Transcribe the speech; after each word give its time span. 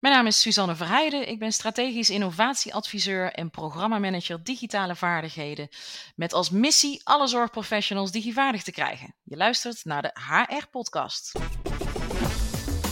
Mijn 0.00 0.14
naam 0.14 0.26
is 0.26 0.40
Suzanne 0.40 0.74
Verheijden. 0.74 1.28
Ik 1.28 1.38
ben 1.38 1.52
strategisch 1.52 2.10
innovatieadviseur 2.10 3.32
en 3.32 3.50
programmamanager 3.50 4.44
digitale 4.44 4.96
vaardigheden. 4.96 5.68
Met 6.16 6.32
als 6.32 6.50
missie 6.50 7.00
alle 7.04 7.26
zorgprofessionals 7.26 8.10
digivaardig 8.10 8.62
te 8.62 8.72
krijgen. 8.72 9.14
Je 9.22 9.36
luistert 9.36 9.84
naar 9.84 10.02
de 10.02 10.12
HR-podcast. 10.28 11.32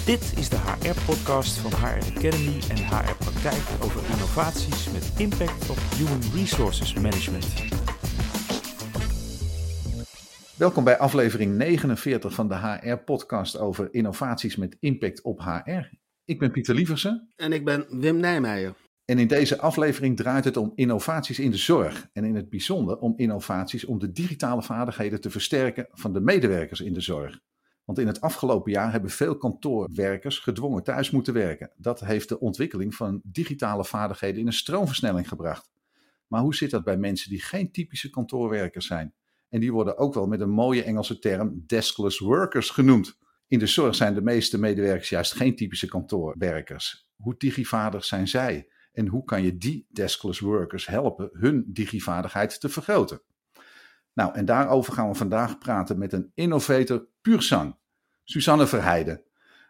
Dit 0.04 0.32
is 0.36 0.48
de 0.48 0.56
HR-podcast 0.56 1.56
van 1.56 1.70
HR 1.70 2.16
Academy 2.16 2.60
en 2.68 2.86
HR 2.86 3.14
Praktijk 3.18 3.82
over 3.82 4.10
innovaties 4.10 4.90
met 4.90 5.12
impact 5.16 5.70
op 5.70 5.78
human 5.96 6.20
resources 6.34 6.94
management. 6.94 7.46
Welkom 10.56 10.84
bij 10.84 10.98
aflevering 10.98 11.56
49 11.56 12.34
van 12.34 12.48
de 12.48 12.56
HR-podcast 12.56 13.58
over 13.58 13.94
innovaties 13.94 14.56
met 14.56 14.76
impact 14.80 15.22
op 15.22 15.40
HR. 15.40 16.06
Ik 16.28 16.38
ben 16.38 16.50
Pieter 16.50 16.74
Lieversen. 16.74 17.32
En 17.36 17.52
ik 17.52 17.64
ben 17.64 17.86
Wim 18.00 18.16
Nijmeijer. 18.16 18.74
En 19.04 19.18
in 19.18 19.26
deze 19.26 19.58
aflevering 19.60 20.16
draait 20.16 20.44
het 20.44 20.56
om 20.56 20.72
innovaties 20.74 21.38
in 21.38 21.50
de 21.50 21.56
zorg. 21.56 22.08
En 22.12 22.24
in 22.24 22.34
het 22.34 22.50
bijzonder 22.50 22.98
om 22.98 23.14
innovaties 23.16 23.84
om 23.84 23.98
de 23.98 24.12
digitale 24.12 24.62
vaardigheden 24.62 25.20
te 25.20 25.30
versterken 25.30 25.88
van 25.90 26.12
de 26.12 26.20
medewerkers 26.20 26.80
in 26.80 26.92
de 26.92 27.00
zorg. 27.00 27.40
Want 27.84 27.98
in 27.98 28.06
het 28.06 28.20
afgelopen 28.20 28.72
jaar 28.72 28.92
hebben 28.92 29.10
veel 29.10 29.36
kantoorwerkers 29.36 30.38
gedwongen 30.38 30.82
thuis 30.82 31.10
moeten 31.10 31.34
werken. 31.34 31.70
Dat 31.76 32.00
heeft 32.00 32.28
de 32.28 32.40
ontwikkeling 32.40 32.94
van 32.94 33.20
digitale 33.24 33.84
vaardigheden 33.84 34.40
in 34.40 34.46
een 34.46 34.52
stroomversnelling 34.52 35.28
gebracht. 35.28 35.70
Maar 36.26 36.40
hoe 36.40 36.54
zit 36.54 36.70
dat 36.70 36.84
bij 36.84 36.96
mensen 36.96 37.30
die 37.30 37.42
geen 37.42 37.72
typische 37.72 38.10
kantoorwerkers 38.10 38.86
zijn? 38.86 39.14
En 39.48 39.60
die 39.60 39.72
worden 39.72 39.98
ook 39.98 40.14
wel 40.14 40.26
met 40.26 40.40
een 40.40 40.50
mooie 40.50 40.82
Engelse 40.82 41.18
term 41.18 41.64
deskless 41.66 42.18
workers 42.18 42.70
genoemd. 42.70 43.18
In 43.48 43.58
de 43.58 43.66
zorg 43.66 43.94
zijn 43.94 44.14
de 44.14 44.22
meeste 44.22 44.58
medewerkers 44.58 45.08
juist 45.08 45.32
geen 45.32 45.56
typische 45.56 45.88
kantoorwerkers. 45.88 47.08
Hoe 47.16 47.34
digivaardig 47.38 48.04
zijn 48.04 48.28
zij? 48.28 48.68
En 48.92 49.06
hoe 49.06 49.24
kan 49.24 49.42
je 49.42 49.56
die 49.56 49.86
deskless 49.90 50.40
workers 50.40 50.86
helpen 50.86 51.30
hun 51.32 51.64
digivaardigheid 51.66 52.60
te 52.60 52.68
vergroten? 52.68 53.22
Nou, 54.12 54.34
en 54.34 54.44
daarover 54.44 54.92
gaan 54.92 55.08
we 55.08 55.14
vandaag 55.14 55.58
praten 55.58 55.98
met 55.98 56.12
een 56.12 56.30
innovator 56.34 57.08
puur 57.20 57.42
sang, 57.42 57.76
Susanne 58.24 58.66
Verheijden. 58.66 59.22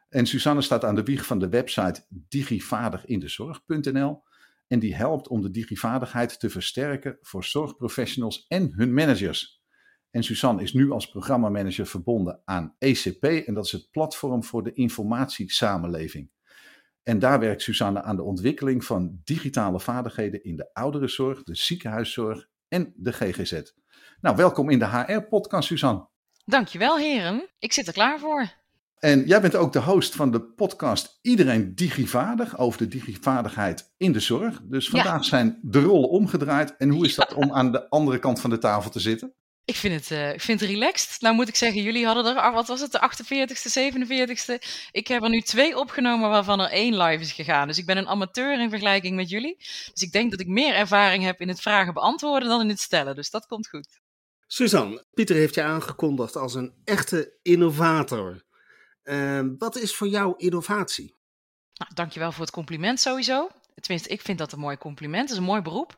En 0.09 0.27
Susanne 0.27 0.63
staat 0.63 0.85
aan 0.85 0.95
de 0.95 1.03
wieg 1.03 1.27
van 1.27 1.39
de 1.39 1.49
website 1.49 2.07
digivaardigindezorg.nl 2.09 4.23
en 4.67 4.79
die 4.79 4.95
helpt 4.95 5.29
om 5.29 5.43
de 5.43 5.51
digivaardigheid 5.51 6.41
te 6.41 6.51
versterken 6.51 7.19
voor 7.21 7.45
zorgprofessionals 7.45 8.45
en 8.49 8.73
hun 8.75 8.95
managers. 8.95 9.58
En 10.19 10.25
Suzanne 10.25 10.63
is 10.63 10.73
nu 10.73 10.91
als 10.91 11.09
programmamanager 11.09 11.87
verbonden 11.87 12.41
aan 12.45 12.75
ECP 12.79 13.25
en 13.25 13.55
dat 13.55 13.65
is 13.65 13.73
het 13.73 13.91
platform 13.91 14.45
voor 14.45 14.63
de 14.63 14.73
informatiesamenleving. 14.73 16.31
En 17.03 17.19
daar 17.19 17.41
werkt 17.41 17.63
Suzanne 17.63 18.03
aan 18.03 18.17
de 18.17 18.23
ontwikkeling 18.23 18.85
van 18.85 19.21
digitale 19.25 19.81
vaardigheden 19.81 20.45
in 20.45 20.57
de 20.57 20.71
ouderenzorg, 20.73 21.43
de 21.43 21.55
ziekenhuiszorg 21.55 22.49
en 22.69 22.93
de 22.97 23.13
GGZ. 23.13 23.63
Nou, 24.21 24.37
welkom 24.37 24.71
in 24.71 24.79
de 24.79 24.87
HR-podcast, 24.87 25.69
Suzanne. 25.69 26.07
Dankjewel, 26.45 26.99
heren. 26.99 27.49
Ik 27.59 27.73
zit 27.73 27.87
er 27.87 27.93
klaar 27.93 28.19
voor. 28.19 28.53
En 28.99 29.27
jij 29.27 29.41
bent 29.41 29.57
ook 29.57 29.73
de 29.73 29.81
host 29.81 30.15
van 30.15 30.31
de 30.31 30.41
podcast 30.41 31.19
Iedereen 31.23 31.75
Digivaardig 31.75 32.59
over 32.59 32.79
de 32.79 32.89
digivaardigheid 32.89 33.95
in 33.97 34.13
de 34.13 34.21
zorg. 34.21 34.61
Dus 34.63 34.89
vandaag 34.89 35.25
zijn 35.25 35.59
de 35.63 35.81
rollen 35.81 36.11
omgedraaid. 36.11 36.77
En 36.77 36.89
hoe 36.89 37.05
is 37.05 37.15
dat 37.15 37.35
om 37.35 37.53
aan 37.53 37.73
de 37.73 37.89
andere 37.89 38.19
kant 38.19 38.41
van 38.41 38.51
de 38.51 38.59
tafel 38.59 38.91
te 38.91 39.01
zitten? 39.01 39.33
Ik 39.69 39.77
vind, 39.77 39.95
het, 39.95 40.11
uh, 40.11 40.33
ik 40.33 40.41
vind 40.41 40.61
het 40.61 40.71
relaxed. 40.71 41.21
Nou 41.21 41.35
moet 41.35 41.49
ik 41.49 41.57
zeggen, 41.57 41.83
jullie 41.83 42.07
hadden 42.07 42.25
er, 42.25 42.41
ah, 42.41 42.55
wat 42.55 42.69
was 42.69 42.81
het, 42.81 42.93
de 42.93 42.99
48ste, 42.99 43.71
47ste. 43.71 44.59
Ik 44.91 45.09
heb 45.09 45.23
er 45.23 45.29
nu 45.29 45.41
twee 45.41 45.79
opgenomen 45.79 46.31
waarvan 46.31 46.61
er 46.61 46.71
één 46.71 46.97
live 46.97 47.23
is 47.23 47.33
gegaan. 47.33 47.67
Dus 47.69 47.79
ik 47.79 47.87
ben 47.87 47.97
een 47.97 48.09
amateur 48.09 48.61
in 48.61 48.71
vergelijking 48.71 49.17
met 49.17 49.29
jullie. 49.29 49.57
Dus 49.93 50.03
ik 50.03 50.13
denk 50.13 50.31
dat 50.31 50.41
ik 50.41 50.47
meer 50.47 50.75
ervaring 50.75 51.25
heb 51.25 51.41
in 51.41 51.49
het 51.49 51.61
vragen 51.61 51.95
beantwoorden 51.95 52.49
dan 52.49 52.61
in 52.61 52.69
het 52.69 52.81
stellen. 52.81 53.15
Dus 53.15 53.31
dat 53.31 53.47
komt 53.47 53.69
goed. 53.69 54.01
Suzanne, 54.47 55.05
Pieter 55.15 55.37
heeft 55.37 55.55
je 55.55 55.63
aangekondigd 55.63 56.37
als 56.37 56.55
een 56.55 56.75
echte 56.85 57.39
innovator. 57.43 58.43
Uh, 59.05 59.41
wat 59.59 59.77
is 59.77 59.95
voor 59.95 60.09
jou 60.09 60.35
innovatie? 60.37 61.15
Nou, 61.75 61.95
dankjewel 61.95 62.33
voor 62.33 62.45
het 62.45 62.55
compliment 62.55 63.01
sowieso. 63.01 63.49
Tenminste, 63.81 64.13
ik 64.13 64.21
vind 64.21 64.39
dat 64.39 64.53
een 64.53 64.59
mooi 64.59 64.79
compliment. 64.79 65.23
Het 65.23 65.31
is 65.31 65.37
een 65.37 65.43
mooi 65.43 65.63
beroep. 65.63 65.95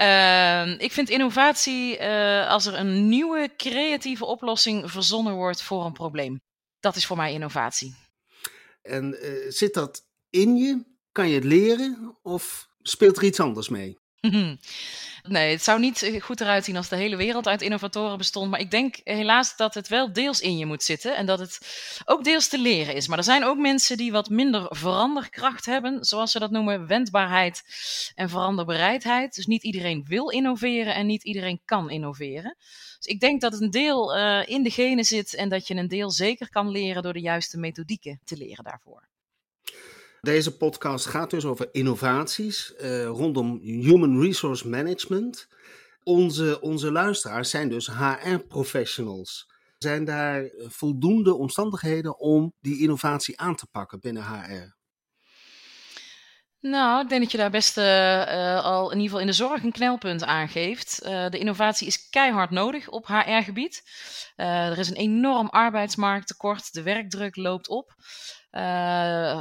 Uh, 0.00 0.80
ik 0.80 0.92
vind 0.92 1.08
innovatie 1.08 1.98
uh, 1.98 2.48
als 2.48 2.66
er 2.66 2.74
een 2.74 3.08
nieuwe 3.08 3.52
creatieve 3.56 4.24
oplossing 4.24 4.90
verzonnen 4.90 5.34
wordt 5.34 5.62
voor 5.62 5.84
een 5.84 5.92
probleem. 5.92 6.40
Dat 6.80 6.96
is 6.96 7.06
voor 7.06 7.16
mij 7.16 7.32
innovatie. 7.32 7.94
En 8.82 9.18
uh, 9.22 9.50
zit 9.50 9.74
dat 9.74 10.06
in 10.30 10.56
je? 10.56 10.84
Kan 11.12 11.28
je 11.28 11.34
het 11.34 11.44
leren 11.44 12.18
of 12.22 12.68
speelt 12.82 13.16
er 13.16 13.24
iets 13.24 13.40
anders 13.40 13.68
mee? 13.68 13.98
Nee, 15.28 15.50
het 15.50 15.62
zou 15.62 15.80
niet 15.80 16.02
eh, 16.02 16.22
goed 16.22 16.40
eruit 16.40 16.64
zien 16.64 16.76
als 16.76 16.88
de 16.88 16.96
hele 16.96 17.16
wereld 17.16 17.46
uit 17.46 17.62
innovatoren 17.62 18.18
bestond. 18.18 18.50
Maar 18.50 18.60
ik 18.60 18.70
denk 18.70 19.00
helaas 19.04 19.56
dat 19.56 19.74
het 19.74 19.88
wel 19.88 20.12
deels 20.12 20.40
in 20.40 20.58
je 20.58 20.66
moet 20.66 20.82
zitten. 20.82 21.16
En 21.16 21.26
dat 21.26 21.38
het 21.38 21.58
ook 22.04 22.24
deels 22.24 22.48
te 22.48 22.58
leren 22.58 22.94
is. 22.94 23.08
Maar 23.08 23.18
er 23.18 23.24
zijn 23.24 23.44
ook 23.44 23.58
mensen 23.58 23.96
die 23.96 24.12
wat 24.12 24.28
minder 24.28 24.66
veranderkracht 24.68 25.66
hebben. 25.66 26.04
Zoals 26.04 26.30
ze 26.30 26.38
dat 26.38 26.50
noemen, 26.50 26.86
wendbaarheid 26.86 27.62
en 28.14 28.28
veranderbereidheid. 28.28 29.34
Dus 29.34 29.46
niet 29.46 29.62
iedereen 29.62 30.04
wil 30.06 30.28
innoveren 30.28 30.94
en 30.94 31.06
niet 31.06 31.24
iedereen 31.24 31.60
kan 31.64 31.90
innoveren. 31.90 32.56
Dus 32.96 33.06
ik 33.06 33.20
denk 33.20 33.40
dat 33.40 33.52
het 33.52 33.60
een 33.62 33.70
deel 33.70 34.16
uh, 34.16 34.48
in 34.48 34.62
de 34.62 34.70
genen 34.70 35.04
zit. 35.04 35.34
En 35.34 35.48
dat 35.48 35.66
je 35.66 35.74
een 35.74 35.88
deel 35.88 36.10
zeker 36.10 36.48
kan 36.50 36.70
leren 36.70 37.02
door 37.02 37.12
de 37.12 37.20
juiste 37.20 37.58
methodieken 37.58 38.20
te 38.24 38.36
leren 38.36 38.64
daarvoor. 38.64 39.11
Deze 40.26 40.56
podcast 40.56 41.06
gaat 41.06 41.30
dus 41.30 41.44
over 41.44 41.68
innovaties 41.72 42.74
uh, 42.80 43.04
rondom 43.04 43.58
human 43.60 44.20
resource 44.20 44.68
management. 44.68 45.48
Onze, 46.02 46.60
onze 46.60 46.92
luisteraars 46.92 47.50
zijn 47.50 47.68
dus 47.68 47.86
HR-professionals. 47.86 49.50
Zijn 49.78 50.04
daar 50.04 50.50
voldoende 50.58 51.34
omstandigheden 51.34 52.18
om 52.18 52.54
die 52.60 52.80
innovatie 52.80 53.40
aan 53.40 53.56
te 53.56 53.66
pakken 53.70 54.00
binnen 54.00 54.24
HR? 54.24 54.81
Nou, 56.62 57.02
ik 57.02 57.08
denk 57.08 57.22
dat 57.22 57.30
je 57.30 57.38
daar 57.38 57.50
best 57.50 57.78
uh, 57.78 58.64
al 58.64 58.84
in 58.90 58.96
ieder 58.96 59.02
geval 59.02 59.20
in 59.20 59.26
de 59.26 59.32
zorg 59.32 59.62
een 59.62 59.72
knelpunt 59.72 60.24
aangeeft. 60.24 61.00
Uh, 61.02 61.28
de 61.28 61.38
innovatie 61.38 61.86
is 61.86 62.08
keihard 62.08 62.50
nodig 62.50 62.88
op 62.88 63.06
HR-gebied. 63.06 63.82
er 64.36 64.78
is 64.78 64.88
een 64.88 64.96
enorm 64.96 65.48
arbeidsmarkttekort, 65.48 66.72
de 66.72 66.82
werkdruk 66.82 67.36
loopt 67.36 67.68
op. 67.68 67.94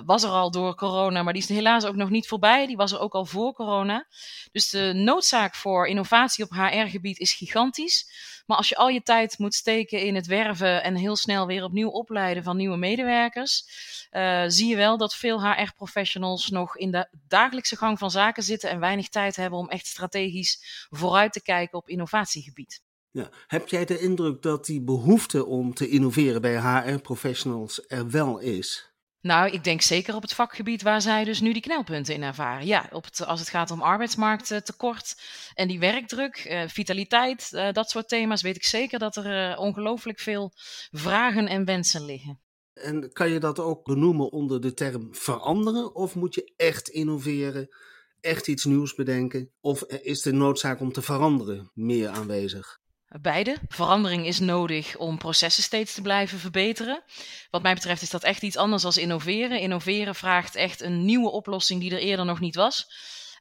Was 0.05 0.23
er 0.23 0.29
al 0.29 0.51
door 0.51 0.75
corona, 0.75 1.23
maar 1.23 1.33
die 1.33 1.41
is 1.41 1.49
helaas 1.49 1.85
ook 1.85 1.95
nog 1.95 2.09
niet 2.09 2.27
voorbij. 2.27 2.67
Die 2.67 2.77
was 2.77 2.91
er 2.91 2.99
ook 2.99 3.13
al 3.13 3.25
voor 3.25 3.53
corona. 3.53 4.07
Dus 4.51 4.69
de 4.69 4.93
noodzaak 4.93 5.55
voor 5.55 5.87
innovatie 5.87 6.43
op 6.43 6.51
HR-gebied 6.51 7.19
is 7.19 7.33
gigantisch. 7.33 8.05
Maar 8.51 8.59
als 8.59 8.69
je 8.69 8.75
al 8.75 8.87
je 8.87 9.01
tijd 9.01 9.37
moet 9.37 9.53
steken 9.53 9.99
in 9.99 10.15
het 10.15 10.25
werven 10.25 10.83
en 10.83 10.95
heel 10.95 11.15
snel 11.15 11.47
weer 11.47 11.63
opnieuw 11.63 11.89
opleiden 11.89 12.43
van 12.43 12.57
nieuwe 12.57 12.77
medewerkers, 12.77 13.65
uh, 14.11 14.43
zie 14.47 14.67
je 14.67 14.75
wel 14.75 14.97
dat 14.97 15.15
veel 15.15 15.43
HR-professionals 15.45 16.49
nog 16.49 16.77
in 16.77 16.91
de 16.91 17.07
dagelijkse 17.27 17.75
gang 17.75 17.99
van 17.99 18.11
zaken 18.11 18.43
zitten 18.43 18.69
en 18.69 18.79
weinig 18.79 19.09
tijd 19.09 19.35
hebben 19.35 19.59
om 19.59 19.69
echt 19.69 19.85
strategisch 19.85 20.87
vooruit 20.89 21.33
te 21.33 21.41
kijken 21.41 21.77
op 21.77 21.89
innovatiegebied. 21.89 22.81
Ja. 23.11 23.29
Heb 23.47 23.67
jij 23.67 23.85
de 23.85 23.99
indruk 23.99 24.41
dat 24.41 24.65
die 24.65 24.81
behoefte 24.81 25.45
om 25.45 25.73
te 25.73 25.89
innoveren 25.89 26.41
bij 26.41 26.61
HR-professionals 26.61 27.83
er 27.87 28.09
wel 28.09 28.39
is? 28.39 28.90
Nou, 29.21 29.51
ik 29.51 29.63
denk 29.63 29.81
zeker 29.81 30.15
op 30.15 30.21
het 30.21 30.33
vakgebied 30.33 30.81
waar 30.81 31.01
zij 31.01 31.23
dus 31.23 31.39
nu 31.39 31.53
die 31.53 31.61
knelpunten 31.61 32.13
in 32.13 32.23
ervaren. 32.23 32.65
Ja, 32.65 32.89
op 32.91 33.03
het, 33.03 33.25
als 33.25 33.39
het 33.39 33.49
gaat 33.49 33.71
om 33.71 33.81
arbeidsmarkttekort 33.81 35.21
en 35.53 35.67
die 35.67 35.79
werkdruk, 35.79 36.45
uh, 36.45 36.67
vitaliteit, 36.67 37.49
uh, 37.51 37.71
dat 37.71 37.89
soort 37.89 38.07
thema's, 38.07 38.41
weet 38.41 38.55
ik 38.55 38.63
zeker 38.63 38.99
dat 38.99 39.15
er 39.15 39.51
uh, 39.51 39.59
ongelooflijk 39.59 40.19
veel 40.19 40.51
vragen 40.91 41.47
en 41.47 41.65
wensen 41.65 42.05
liggen. 42.05 42.39
En 42.73 43.11
kan 43.11 43.29
je 43.29 43.39
dat 43.39 43.59
ook 43.59 43.83
benoemen 43.83 44.31
onder 44.31 44.61
de 44.61 44.73
term 44.73 45.07
veranderen? 45.15 45.95
Of 45.95 46.15
moet 46.15 46.35
je 46.35 46.53
echt 46.55 46.89
innoveren, 46.89 47.75
echt 48.19 48.47
iets 48.47 48.65
nieuws 48.65 48.95
bedenken? 48.95 49.51
Of 49.59 49.83
is 49.83 50.21
de 50.21 50.31
noodzaak 50.31 50.79
om 50.79 50.91
te 50.91 51.01
veranderen 51.01 51.71
meer 51.73 52.09
aanwezig? 52.09 52.80
Beide. 53.19 53.57
Verandering 53.67 54.25
is 54.25 54.39
nodig 54.39 54.97
om 54.97 55.17
processen 55.17 55.63
steeds 55.63 55.93
te 55.93 56.01
blijven 56.01 56.39
verbeteren. 56.39 57.03
Wat 57.49 57.61
mij 57.61 57.73
betreft 57.73 58.01
is 58.01 58.09
dat 58.09 58.23
echt 58.23 58.41
iets 58.41 58.57
anders 58.57 58.83
dan 58.83 58.93
innoveren. 58.95 59.59
Innoveren 59.59 60.15
vraagt 60.15 60.55
echt 60.55 60.81
een 60.81 61.05
nieuwe 61.05 61.31
oplossing 61.31 61.81
die 61.81 61.91
er 61.91 61.99
eerder 61.99 62.25
nog 62.25 62.39
niet 62.39 62.55
was. 62.55 62.87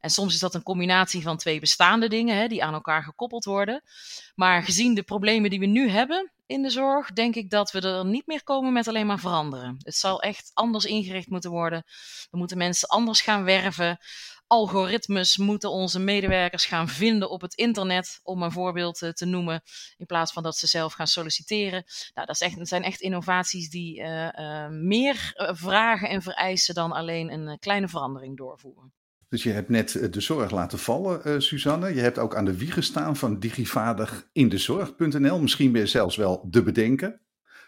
En 0.01 0.11
soms 0.11 0.35
is 0.35 0.41
dat 0.41 0.55
een 0.55 0.63
combinatie 0.63 1.23
van 1.23 1.37
twee 1.37 1.61
bestaande 1.61 2.09
dingen 2.09 2.37
hè, 2.37 2.47
die 2.47 2.65
aan 2.65 2.75
elkaar 2.75 3.03
gekoppeld 3.03 3.45
worden. 3.45 3.83
Maar 4.35 4.63
gezien 4.63 4.95
de 4.95 5.03
problemen 5.03 5.51
die 5.51 5.61
we 5.61 5.67
nu 5.67 5.89
hebben 5.89 6.33
in 6.47 6.63
de 6.63 6.71
zorg, 6.71 7.13
denk 7.13 7.35
ik 7.35 7.51
dat 7.51 7.71
we 7.71 7.81
er 7.81 8.07
niet 8.07 8.27
meer 8.27 8.43
komen 8.43 8.73
met 8.73 8.89
alleen 8.89 9.07
maar 9.07 9.19
veranderen. 9.19 9.77
Het 9.79 9.97
zal 9.97 10.23
echt 10.23 10.51
anders 10.55 10.85
ingericht 10.85 11.29
moeten 11.29 11.51
worden. 11.51 11.85
We 12.31 12.39
moeten 12.39 12.59
mensen 12.59 12.89
anders 12.89 13.21
gaan 13.21 13.45
werven 13.45 13.99
algoritmes 14.51 15.37
moeten 15.37 15.71
onze 15.71 15.99
medewerkers 15.99 16.65
gaan 16.65 16.89
vinden 16.89 17.31
op 17.31 17.41
het 17.41 17.55
internet, 17.55 18.21
om 18.23 18.43
een 18.43 18.53
voorbeeld 18.53 19.03
eh, 19.03 19.11
te 19.11 19.27
noemen, 19.27 19.63
in 19.97 20.07
plaats 20.07 20.33
van 20.33 20.43
dat 20.43 20.57
ze 20.57 20.67
zelf 20.67 20.93
gaan 20.93 21.07
solliciteren. 21.07 21.85
Nou, 22.15 22.27
dat, 22.27 22.41
is 22.41 22.41
echt, 22.41 22.69
zijn 22.69 22.83
echt 22.83 23.01
innovaties 23.01 23.71
die 23.71 24.01
uh, 24.01 24.69
meer 24.69 25.33
vragen 25.53 26.09
en 26.09 26.23
vereisen 26.23 26.75
dan 26.75 26.93
alleen 26.93 27.33
een 27.33 27.59
kleine 27.59 27.89
verandering 27.89 28.37
doorvoeren. 28.37 28.93
Dus 29.29 29.43
je 29.43 29.51
hebt 29.51 29.69
net 29.69 30.13
de 30.13 30.21
zorg 30.21 30.51
laten 30.51 30.79
vallen, 30.79 31.43
Suzanne. 31.43 31.95
Je 31.95 32.01
hebt 32.01 32.19
ook 32.19 32.37
aan 32.37 32.45
de 32.45 32.57
wieg 32.57 32.75
gestaan 32.75 33.17
van 33.17 33.39
digivaardig 33.39 34.29
in 34.33 34.49
de 34.49 34.59
zorg.nl. 34.59 35.41
Misschien 35.41 35.73
ben 35.73 35.81
je 35.81 35.87
zelfs 35.87 36.17
wel 36.17 36.47
de 36.51 36.63
bedenken. 36.63 37.21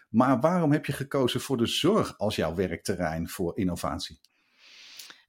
Maar 0.09 0.39
waarom 0.39 0.71
heb 0.71 0.85
je 0.85 0.93
gekozen 0.93 1.41
voor 1.41 1.57
de 1.57 1.65
zorg 1.65 2.17
als 2.17 2.35
jouw 2.35 2.55
werkterrein 2.55 3.29
voor 3.29 3.57
innovatie? 3.57 4.19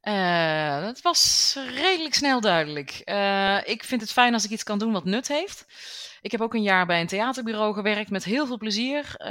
Uh, 0.04 0.80
dat 0.82 1.02
was 1.02 1.56
redelijk 1.74 2.14
snel 2.14 2.40
duidelijk. 2.40 3.02
Uh, 3.04 3.58
ik 3.64 3.84
vind 3.84 4.00
het 4.00 4.12
fijn 4.12 4.34
als 4.34 4.44
ik 4.44 4.50
iets 4.50 4.62
kan 4.62 4.78
doen 4.78 4.92
wat 4.92 5.04
nut 5.04 5.28
heeft. 5.28 5.64
Ik 6.25 6.31
heb 6.31 6.41
ook 6.41 6.55
een 6.55 6.62
jaar 6.62 6.87
bij 6.87 7.00
een 7.00 7.06
theaterbureau 7.06 7.75
gewerkt 7.75 8.11
met 8.11 8.25
heel 8.25 8.47
veel 8.47 8.56
plezier. 8.56 9.15
Uh, 9.19 9.26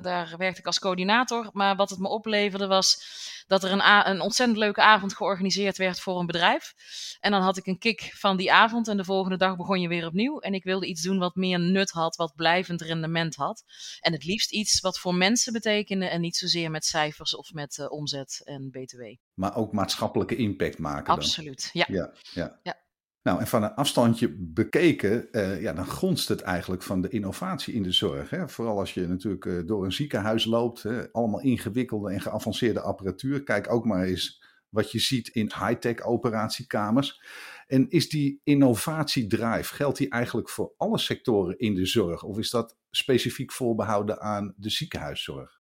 daar 0.00 0.34
werkte 0.36 0.60
ik 0.60 0.66
als 0.66 0.78
coördinator. 0.78 1.50
Maar 1.52 1.76
wat 1.76 1.90
het 1.90 1.98
me 1.98 2.08
opleverde 2.08 2.66
was 2.66 3.06
dat 3.46 3.64
er 3.64 3.72
een, 3.72 4.08
een, 4.10 4.20
ontzettend 4.20 4.58
leuke 4.58 4.80
avond 4.80 5.16
georganiseerd 5.16 5.76
werd 5.76 6.00
voor 6.00 6.18
een 6.18 6.26
bedrijf. 6.26 6.74
En 7.20 7.30
dan 7.30 7.42
had 7.42 7.56
ik 7.56 7.66
een 7.66 7.78
kick 7.78 8.10
van 8.16 8.36
die 8.36 8.52
avond 8.52 8.88
en 8.88 8.96
de 8.96 9.04
volgende 9.04 9.36
dag 9.36 9.56
begon 9.56 9.80
je 9.80 9.88
weer 9.88 10.06
opnieuw. 10.06 10.38
En 10.38 10.54
ik 10.54 10.64
wilde 10.64 10.86
iets 10.86 11.02
doen 11.02 11.18
wat 11.18 11.34
meer 11.34 11.60
nut 11.60 11.90
had, 11.90 12.16
wat 12.16 12.34
blijvend 12.36 12.82
rendement 12.82 13.34
had. 13.34 13.64
En 14.00 14.12
het 14.12 14.24
liefst 14.24 14.52
iets 14.52 14.80
wat 14.80 14.98
voor 14.98 15.14
mensen 15.14 15.52
betekende 15.52 16.06
en 16.06 16.20
niet 16.20 16.36
zozeer 16.36 16.70
met 16.70 16.84
cijfers 16.84 17.36
of 17.36 17.52
met 17.52 17.76
uh, 17.76 17.90
omzet 17.90 18.40
en 18.44 18.70
btw. 18.70 19.02
Maar 19.34 19.56
ook 19.56 19.72
maatschappelijke 19.72 20.36
impact 20.36 20.78
maken. 20.78 21.14
Absoluut, 21.14 21.70
ja. 21.72 21.84
ja. 21.88 22.12
ja. 22.32 22.60
ja. 22.62 22.83
Nou, 23.24 23.40
en 23.40 23.46
van 23.46 23.62
een 23.62 23.74
afstandje 23.74 24.34
bekeken, 24.38 25.28
uh, 25.32 25.62
ja, 25.62 25.72
dan 25.72 25.86
gonst 25.86 26.28
het 26.28 26.40
eigenlijk 26.40 26.82
van 26.82 27.00
de 27.00 27.08
innovatie 27.08 27.74
in 27.74 27.82
de 27.82 27.92
zorg. 27.92 28.30
Hè? 28.30 28.48
Vooral 28.48 28.78
als 28.78 28.94
je 28.94 29.08
natuurlijk 29.08 29.44
uh, 29.44 29.66
door 29.66 29.84
een 29.84 29.92
ziekenhuis 29.92 30.44
loopt, 30.44 30.82
hè? 30.82 31.12
allemaal 31.12 31.40
ingewikkelde 31.40 32.12
en 32.12 32.20
geavanceerde 32.20 32.80
apparatuur. 32.80 33.42
Kijk 33.42 33.72
ook 33.72 33.84
maar 33.84 34.04
eens 34.04 34.42
wat 34.68 34.92
je 34.92 34.98
ziet 34.98 35.28
in 35.28 35.52
high-tech 35.58 36.00
operatiekamers. 36.00 37.22
En 37.66 37.90
is 37.90 38.08
die 38.08 38.40
innovatiedrive, 38.42 39.74
geldt 39.74 39.98
die 39.98 40.10
eigenlijk 40.10 40.48
voor 40.48 40.74
alle 40.76 40.98
sectoren 40.98 41.58
in 41.58 41.74
de 41.74 41.86
zorg? 41.86 42.22
Of 42.22 42.38
is 42.38 42.50
dat 42.50 42.76
specifiek 42.90 43.52
voorbehouden 43.52 44.20
aan 44.20 44.54
de 44.56 44.70
ziekenhuiszorg? 44.70 45.62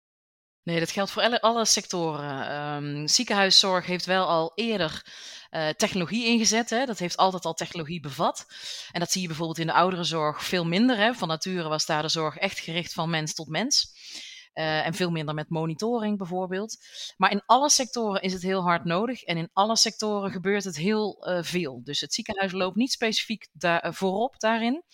Nee, 0.63 0.79
dat 0.79 0.91
geldt 0.91 1.11
voor 1.11 1.39
alle, 1.41 1.65
sectoren. 1.65 2.53
Um, 2.83 3.09
ziekenhuiszorg 3.09 3.87
heeft 3.87 4.07
wel 4.07 4.27
al 4.27 4.53
eerder 4.55 5.07
uh, 5.51 5.69
technologie 5.69 6.27
ingezet. 6.27 6.71
Hè. 6.71 6.85
Dat 6.85 6.99
heeft 6.99 7.17
altijd 7.17 7.45
al 7.45 7.55
technologie 7.55 8.01
bevat. 8.01 8.47
En 8.93 9.01
dat 9.01 9.11
zie 9.11 9.21
je 9.21 9.27
bijvoorbeeld 9.27 9.59
in 9.59 9.67
de 9.67 9.73
ouderenzorg 9.73 10.45
veel 10.45 10.67
minder. 10.67 10.97
Hè. 10.97 11.15
Van 11.15 11.29
nature 11.29 11.69
was 11.69 11.87
daar 11.87 12.03
de 12.03 12.09
zorg 12.09 12.37
echt 12.37 12.59
gericht 12.59 12.93
van 12.93 13.11
mens 13.11 13.35
tot 13.35 13.49
mens. 13.49 13.93
Uh, 14.55 14.87
en 14.87 14.95
veel 14.95 15.11
minder 15.11 15.35
met 15.35 15.49
monitoring 15.49 16.19
bijvoorbeeld. 16.19 16.77
Maar 17.17 17.31
in 17.31 17.43
alle 17.47 17.71
sectoren 17.71 18.23
is 18.23 18.33
het 18.33 18.43
heel 18.43 18.63
hard 18.63 18.85
nodig. 18.85 19.23
En 19.23 19.37
in 19.37 19.51
alle 19.53 19.77
sectoren 19.77 20.31
gebeurt 20.31 20.65
het 20.65 20.77
heel 20.77 21.29
uh, 21.29 21.43
veel. 21.43 21.81
Dus 21.85 22.01
het 22.01 22.15
ziekenhuis 22.15 22.53
loopt 22.53 22.77
niet 22.77 22.93
specifiek 22.93 23.49
daar, 23.53 23.95
voorop 23.95 24.35
daarin. 24.39 24.85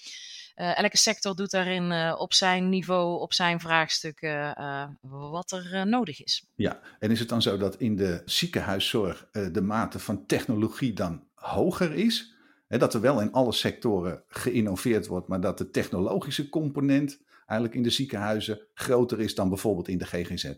Uh, 0.56 0.78
elke 0.78 0.96
sector 0.96 1.36
doet 1.36 1.50
daarin 1.50 1.90
uh, 1.90 2.14
op 2.18 2.32
zijn 2.32 2.68
niveau, 2.68 3.20
op 3.20 3.32
zijn 3.32 3.60
vraagstuk, 3.60 4.22
uh, 4.22 4.84
wat 5.00 5.50
er 5.50 5.86
nodig 5.86 6.22
is. 6.22 6.46
Ja, 6.54 6.80
en 6.98 7.10
is 7.10 7.18
het 7.18 7.28
dan 7.28 7.42
zo 7.42 7.56
dat 7.56 7.76
in 7.76 7.96
de 7.96 8.22
ziekenhuiszorg 8.24 9.28
de 9.30 9.60
mate 9.60 9.98
van 9.98 10.26
technologie 10.26 10.92
dan 10.92 11.24
hoger 11.34 11.92
is? 11.92 12.34
He, 12.66 12.78
dat 12.78 12.94
er 12.94 13.00
wel 13.00 13.20
in 13.20 13.32
alle 13.32 13.52
sectoren 13.52 14.22
geïnnoveerd 14.28 15.06
wordt, 15.06 15.28
maar 15.28 15.40
dat 15.40 15.58
de 15.58 15.70
technologische 15.70 16.48
component 16.48 17.22
eigenlijk 17.46 17.74
in 17.74 17.82
de 17.82 17.90
ziekenhuizen 17.90 18.60
groter 18.74 19.20
is 19.20 19.34
dan 19.34 19.48
bijvoorbeeld 19.48 19.88
in 19.88 19.98
de 19.98 20.06
GGZ? 20.06 20.54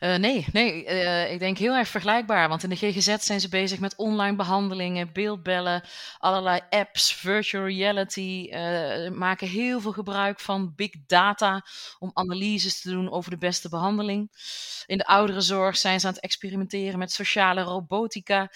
Uh, 0.00 0.14
nee, 0.14 0.46
nee 0.52 0.84
uh, 0.84 1.32
ik 1.32 1.38
denk 1.38 1.58
heel 1.58 1.74
erg 1.74 1.88
vergelijkbaar. 1.88 2.48
Want 2.48 2.62
in 2.62 2.68
de 2.68 2.76
GGZ 2.76 3.16
zijn 3.16 3.40
ze 3.40 3.48
bezig 3.48 3.78
met 3.78 3.96
online 3.96 4.36
behandelingen, 4.36 5.12
beeldbellen, 5.12 5.82
allerlei 6.18 6.60
apps, 6.70 7.14
virtual 7.14 7.64
reality. 7.64 8.48
Uh, 8.50 9.10
maken 9.10 9.48
heel 9.48 9.80
veel 9.80 9.92
gebruik 9.92 10.40
van 10.40 10.72
big 10.76 10.90
data 11.06 11.64
om 11.98 12.10
analyses 12.14 12.80
te 12.80 12.90
doen 12.90 13.10
over 13.10 13.30
de 13.30 13.38
beste 13.38 13.68
behandeling. 13.68 14.30
In 14.86 14.98
de 14.98 15.06
ouderenzorg 15.06 15.76
zijn 15.76 16.00
ze 16.00 16.06
aan 16.06 16.12
het 16.12 16.22
experimenteren 16.22 16.98
met 16.98 17.12
sociale 17.12 17.62
robotica. 17.62 18.50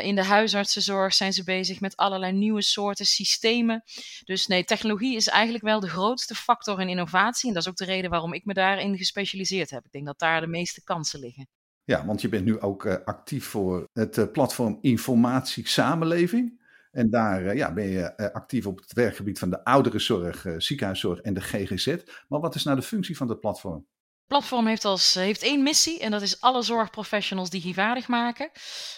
in 0.00 0.14
de 0.14 0.24
huisartsenzorg 0.24 1.14
zijn 1.14 1.32
ze 1.32 1.44
bezig 1.44 1.80
met 1.80 1.96
allerlei 1.96 2.32
nieuwe 2.32 2.62
soorten 2.62 3.06
systemen. 3.06 3.84
Dus 4.24 4.46
nee, 4.46 4.64
technologie 4.64 5.16
is 5.16 5.28
eigenlijk 5.28 5.64
wel 5.64 5.80
de 5.80 5.88
grootste 5.88 6.34
factor 6.34 6.80
in 6.80 6.88
innovatie. 6.88 7.48
En 7.48 7.54
dat 7.54 7.62
is 7.62 7.68
ook 7.68 7.76
de 7.76 7.84
reden 7.84 8.10
waarom 8.10 8.32
ik 8.32 8.44
me 8.44 8.54
daarin 8.54 8.96
gespecialiseerd 8.96 9.70
heb. 9.70 9.84
Ik 9.84 9.92
denk 9.92 10.06
dat 10.06 10.18
daar 10.18 10.40
de 10.40 10.46
meeste 10.46 10.67
kansen 10.84 11.20
liggen. 11.20 11.48
Ja, 11.84 12.06
want 12.06 12.20
je 12.20 12.28
bent 12.28 12.44
nu 12.44 12.60
ook 12.60 12.84
uh, 12.84 12.94
actief 13.04 13.46
voor 13.46 13.88
het 13.92 14.16
uh, 14.16 14.24
platform 14.32 14.78
Informatie 14.80 15.68
Samenleving. 15.68 16.66
En 16.90 17.10
daar 17.10 17.44
uh, 17.44 17.54
ja, 17.54 17.72
ben 17.72 17.86
je 17.86 18.32
actief 18.32 18.66
op 18.66 18.80
het 18.80 18.92
werkgebied 18.92 19.38
van 19.38 19.50
de 19.50 19.64
ouderenzorg, 19.64 20.46
ziekenhuiszorg 20.56 21.20
en 21.20 21.34
de 21.34 21.40
GGZ. 21.40 21.96
Maar 22.28 22.40
wat 22.40 22.54
is 22.54 22.64
nou 22.64 22.76
de 22.76 22.82
functie 22.82 23.16
van 23.16 23.26
dat 23.26 23.40
platform? 23.40 23.86
Platform 24.28 24.66
heeft, 24.66 24.84
als, 24.84 25.14
heeft 25.14 25.42
één 25.42 25.62
missie 25.62 26.00
en 26.00 26.10
dat 26.10 26.22
is 26.22 26.40
alle 26.40 26.62
zorgprofessionals 26.62 27.50
digivaardig 27.50 28.08
maken. 28.08 28.50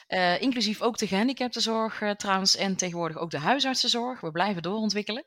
Uh, 0.09 0.41
inclusief 0.41 0.83
ook 0.83 0.99
de 0.99 1.07
gehandicaptenzorg 1.07 2.01
uh, 2.01 2.11
trouwens 2.11 2.57
en 2.57 2.77
tegenwoordig 2.77 3.19
ook 3.19 3.31
de 3.31 3.39
huisartsenzorg. 3.39 4.21
We 4.21 4.31
blijven 4.31 4.63
doorontwikkelen. 4.63 5.25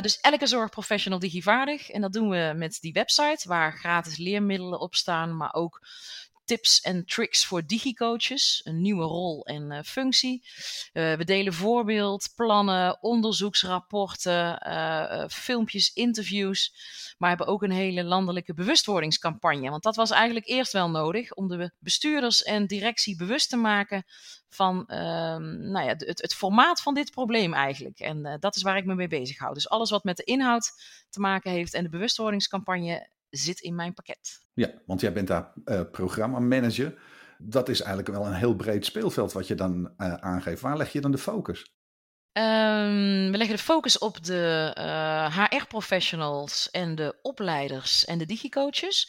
Dus 0.00 0.20
elke 0.20 0.46
zorgprofessional 0.46 1.18
digivaardig. 1.18 1.90
En 1.90 2.00
dat 2.00 2.12
doen 2.12 2.28
we 2.28 2.52
met 2.56 2.78
die 2.80 2.92
website 2.92 3.48
waar 3.48 3.72
gratis 3.72 4.16
leermiddelen 4.16 4.80
op 4.80 4.94
staan, 4.94 5.36
maar 5.36 5.54
ook 5.54 5.80
tips 6.44 6.80
en 6.80 7.04
tricks 7.04 7.46
voor 7.46 7.66
digicoaches, 7.66 8.60
een 8.64 8.80
nieuwe 8.80 9.04
rol 9.04 9.46
en 9.46 9.72
uh, 9.72 9.78
functie. 9.84 10.42
Uh, 10.92 11.14
we 11.14 11.24
delen 11.24 11.52
voorbeeld, 11.52 12.32
plannen, 12.36 13.02
onderzoeksrapporten, 13.02 14.66
uh, 14.68 15.24
filmpjes, 15.28 15.92
interviews, 15.92 16.74
maar 17.18 17.28
hebben 17.28 17.46
ook 17.46 17.62
een 17.62 17.70
hele 17.70 18.04
landelijke 18.04 18.54
bewustwordingscampagne. 18.54 19.70
Want 19.70 19.82
dat 19.82 19.96
was 19.96 20.10
eigenlijk 20.10 20.46
eerst 20.46 20.72
wel 20.72 20.90
nodig 20.90 21.32
om 21.34 21.48
de 21.48 21.72
bestuurders 21.78 22.42
en 22.42 22.66
directie 22.66 23.16
bewust 23.16 23.48
te 23.48 23.56
maken 23.56 24.04
van 24.48 24.86
ehm, 24.86 25.70
nou 25.70 25.84
ja, 25.84 25.94
het, 25.96 26.20
het, 26.20 26.34
formaat 26.34 26.82
van 26.82 26.94
dit 26.94 27.10
probleem 27.10 27.54
eigenlijk. 27.54 27.98
En 27.98 28.36
dat 28.40 28.56
is 28.56 28.62
waar 28.62 28.76
ik 28.76 28.84
me 28.84 28.94
mee 28.94 29.08
bezig 29.08 29.38
hou. 29.38 29.54
Dus 29.54 29.68
alles 29.68 29.90
wat 29.90 30.04
met 30.04 30.16
de 30.16 30.24
inhoud 30.24 30.72
te 31.10 31.20
maken 31.20 31.50
heeft 31.50 31.74
en 31.74 31.82
de 31.82 31.88
bewustwordingscampagne 31.88 33.08
zit 33.36 33.60
in 33.60 33.74
mijn 33.74 33.94
pakket. 33.94 34.46
Ja, 34.54 34.70
want 34.86 35.00
jij 35.00 35.12
bent 35.12 35.28
daar 35.28 35.52
uh, 35.64 35.80
programmamanager. 35.92 36.98
Dat 37.38 37.68
is 37.68 37.80
eigenlijk 37.80 38.16
wel 38.16 38.26
een 38.26 38.32
heel 38.32 38.54
breed 38.56 38.84
speelveld 38.84 39.32
wat 39.32 39.46
je 39.46 39.54
dan 39.54 39.92
uh, 39.98 40.14
aangeeft. 40.14 40.60
Waar 40.60 40.76
leg 40.76 40.92
je 40.92 41.00
dan 41.00 41.10
de 41.10 41.18
focus? 41.18 41.73
Um, 42.36 43.30
we 43.30 43.36
leggen 43.36 43.56
de 43.56 43.62
focus 43.62 43.98
op 43.98 44.24
de 44.24 44.74
uh, 44.78 45.24
eh, 45.24 45.50
HR-professionals 45.50 46.70
en 46.70 46.94
de 46.94 47.14
opleiders 47.22 48.04
en 48.04 48.18
de 48.18 48.26
digicoaches. 48.26 49.08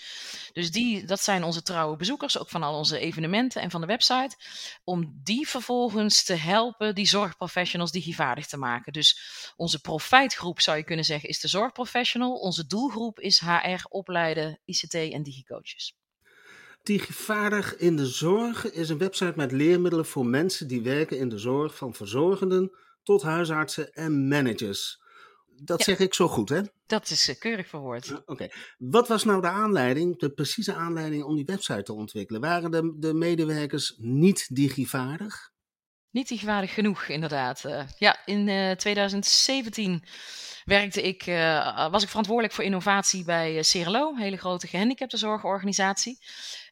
Dus 0.54 0.72
die, 0.72 1.06
dat 1.06 1.22
zijn 1.22 1.44
onze 1.44 1.62
trouwe 1.62 1.96
bezoekers, 1.96 2.40
ook 2.40 2.50
van 2.50 2.64
al 2.64 2.78
onze 2.78 3.00
evenementen 3.00 3.62
en 3.62 3.72
van 3.72 3.82
de 3.82 3.88
website. 3.88 4.36
Om 4.84 5.20
die 5.24 5.48
vervolgens 5.48 6.24
te 6.24 6.34
helpen, 6.34 6.96
die 6.96 7.08
zorgprofessionals 7.08 7.92
digivaardig 7.92 8.48
te 8.48 8.58
maken. 8.58 8.94
Dus 8.94 9.20
onze 9.56 9.82
profijtgroep, 9.82 10.62
zou 10.62 10.78
je 10.78 10.84
kunnen 10.84 11.06
zeggen, 11.06 11.30
is 11.30 11.40
de 11.40 11.48
zorgprofessional. 11.48 12.36
Onze 12.36 12.68
doelgroep 12.68 13.20
is 13.20 13.40
HR, 13.40 13.86
opleiden, 13.90 14.60
ICT 14.66 14.94
en 14.94 15.24
digicoaches. 15.24 15.98
Digivaardig 16.84 17.78
in 17.78 17.96
de 17.96 18.08
zorg 18.08 18.72
is 18.72 18.90
een 18.90 18.98
website 18.98 19.34
met 19.36 19.52
leermiddelen 19.52 20.06
voor 20.06 20.26
mensen 20.26 20.68
die 20.68 20.82
werken 20.82 21.18
in 21.18 21.30
de 21.30 21.38
zorg, 21.38 21.76
van 21.76 21.94
verzorgenden 21.94 22.84
tot 23.06 23.22
huisartsen 23.22 23.94
en 23.94 24.28
managers. 24.28 25.04
Dat 25.64 25.82
zeg 25.82 26.00
ik 26.00 26.14
zo 26.14 26.28
goed, 26.28 26.50
hè? 26.50 26.62
Dat 26.86 27.10
is 27.10 27.30
uh, 27.30 27.36
keurig 27.40 27.68
verwoord. 27.68 28.22
Oké. 28.26 28.48
Wat 28.78 29.08
was 29.08 29.24
nou 29.24 29.42
de 29.42 29.48
aanleiding, 29.48 30.20
de 30.20 30.30
precieze 30.30 30.74
aanleiding 30.74 31.24
om 31.24 31.36
die 31.36 31.46
website 31.46 31.84
te 31.84 31.94
ontwikkelen? 31.94 32.42
Waren 32.42 32.72
de, 32.72 32.96
de 33.00 33.14
medewerkers 33.14 33.96
niet 33.98 34.56
digivaardig? 34.56 35.54
Niet 36.12 36.28
digivaardig 36.28 36.74
genoeg, 36.74 37.04
inderdaad. 37.04 37.64
Uh, 37.66 37.84
ja, 37.98 38.26
in 38.26 38.48
uh, 38.48 38.72
eh, 38.72 38.78
2017 38.78 40.04
werkte 40.64 41.02
ik, 41.02 41.24
was 41.92 42.04
ik 42.04 42.10
verantwoordelijk 42.10 42.54
voor 42.54 42.64
innovatie 42.64 43.24
bij 43.24 43.60
CRLO, 43.62 44.10
een 44.10 44.18
hele 44.18 44.38
grote 44.38 44.68
gehandicaptenzorgorganisatie. 44.68 46.18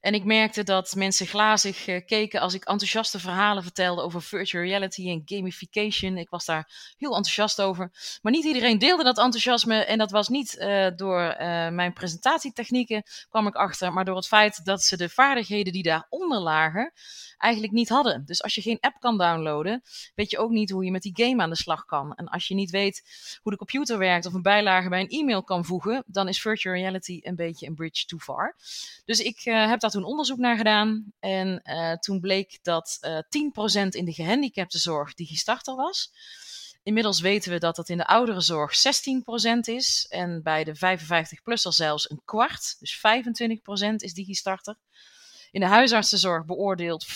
En 0.03 0.13
ik 0.13 0.23
merkte 0.23 0.63
dat 0.63 0.95
mensen 0.95 1.27
glazig 1.27 1.87
uh, 1.87 2.05
keken 2.05 2.41
als 2.41 2.53
ik 2.53 2.63
enthousiaste 2.63 3.19
verhalen 3.19 3.63
vertelde 3.63 4.01
over 4.01 4.21
virtual 4.21 4.63
reality 4.63 5.09
en 5.09 5.21
gamification. 5.25 6.17
Ik 6.17 6.29
was 6.29 6.45
daar 6.45 6.93
heel 6.97 7.15
enthousiast 7.15 7.61
over. 7.61 7.91
Maar 8.21 8.31
niet 8.31 8.45
iedereen 8.45 8.79
deelde 8.79 9.03
dat 9.03 9.17
enthousiasme. 9.17 9.75
En 9.75 9.97
dat 9.97 10.11
was 10.11 10.29
niet 10.29 10.55
uh, 10.59 10.87
door 10.95 11.21
uh, 11.21 11.37
mijn 11.69 11.93
presentatietechnieken, 11.93 13.03
kwam 13.29 13.47
ik 13.47 13.55
achter, 13.55 13.93
maar 13.93 14.05
door 14.05 14.15
het 14.15 14.27
feit 14.27 14.65
dat 14.65 14.83
ze 14.83 14.97
de 14.97 15.09
vaardigheden 15.09 15.73
die 15.73 15.83
daaronder 15.83 16.39
lagen, 16.39 16.93
eigenlijk 17.37 17.73
niet 17.73 17.89
hadden. 17.89 18.25
Dus 18.25 18.43
als 18.43 18.55
je 18.55 18.61
geen 18.61 18.77
app 18.79 18.99
kan 18.99 19.17
downloaden, 19.17 19.81
weet 20.15 20.31
je 20.31 20.37
ook 20.37 20.51
niet 20.51 20.69
hoe 20.69 20.85
je 20.85 20.91
met 20.91 21.01
die 21.01 21.25
game 21.25 21.41
aan 21.41 21.49
de 21.49 21.55
slag 21.55 21.85
kan. 21.85 22.15
En 22.15 22.27
als 22.27 22.47
je 22.47 22.55
niet 22.55 22.69
weet 22.69 23.03
hoe 23.41 23.51
de 23.51 23.57
computer 23.57 23.97
werkt 23.97 24.25
of 24.25 24.33
een 24.33 24.41
bijlage 24.41 24.89
bij 24.89 24.99
een 24.99 25.19
e-mail 25.19 25.43
kan 25.43 25.65
voegen, 25.65 26.03
dan 26.07 26.27
is 26.27 26.41
virtual 26.41 26.75
reality 26.75 27.19
een 27.21 27.35
beetje 27.35 27.67
een 27.67 27.75
bridge 27.75 28.05
too 28.05 28.19
far. 28.19 28.55
Dus 29.05 29.19
ik 29.19 29.41
heb 29.43 29.79
daar 29.79 29.91
toen 29.93 30.03
onderzoek 30.03 30.37
naar 30.37 30.57
gedaan. 30.57 31.13
En 31.19 31.61
uh, 31.63 31.93
toen 31.93 32.19
bleek 32.19 32.59
dat 32.61 32.97
uh, 33.01 33.17
10% 33.85 33.87
in 33.89 34.05
de 34.05 34.13
gehandicaptenzorg 34.13 35.13
digistarter 35.13 35.75
was. 35.75 36.11
Inmiddels 36.83 37.19
weten 37.19 37.51
we 37.51 37.57
dat 37.57 37.75
dat 37.75 37.89
in 37.89 37.97
de 37.97 38.07
ouderenzorg 38.07 38.73
16% 38.75 39.59
is. 39.61 40.05
En 40.09 40.43
bij 40.43 40.63
de 40.63 40.75
55-plusser 40.75 41.69
zelfs 41.69 42.09
een 42.09 42.21
kwart. 42.25 42.75
Dus 42.79 42.97
25% 42.97 43.95
is 43.95 44.13
digistarter. 44.13 44.77
In 45.53 45.59
de 45.59 45.65
huisartsenzorg 45.65 46.45
beoordeelt 46.45 47.07
24% 47.07 47.09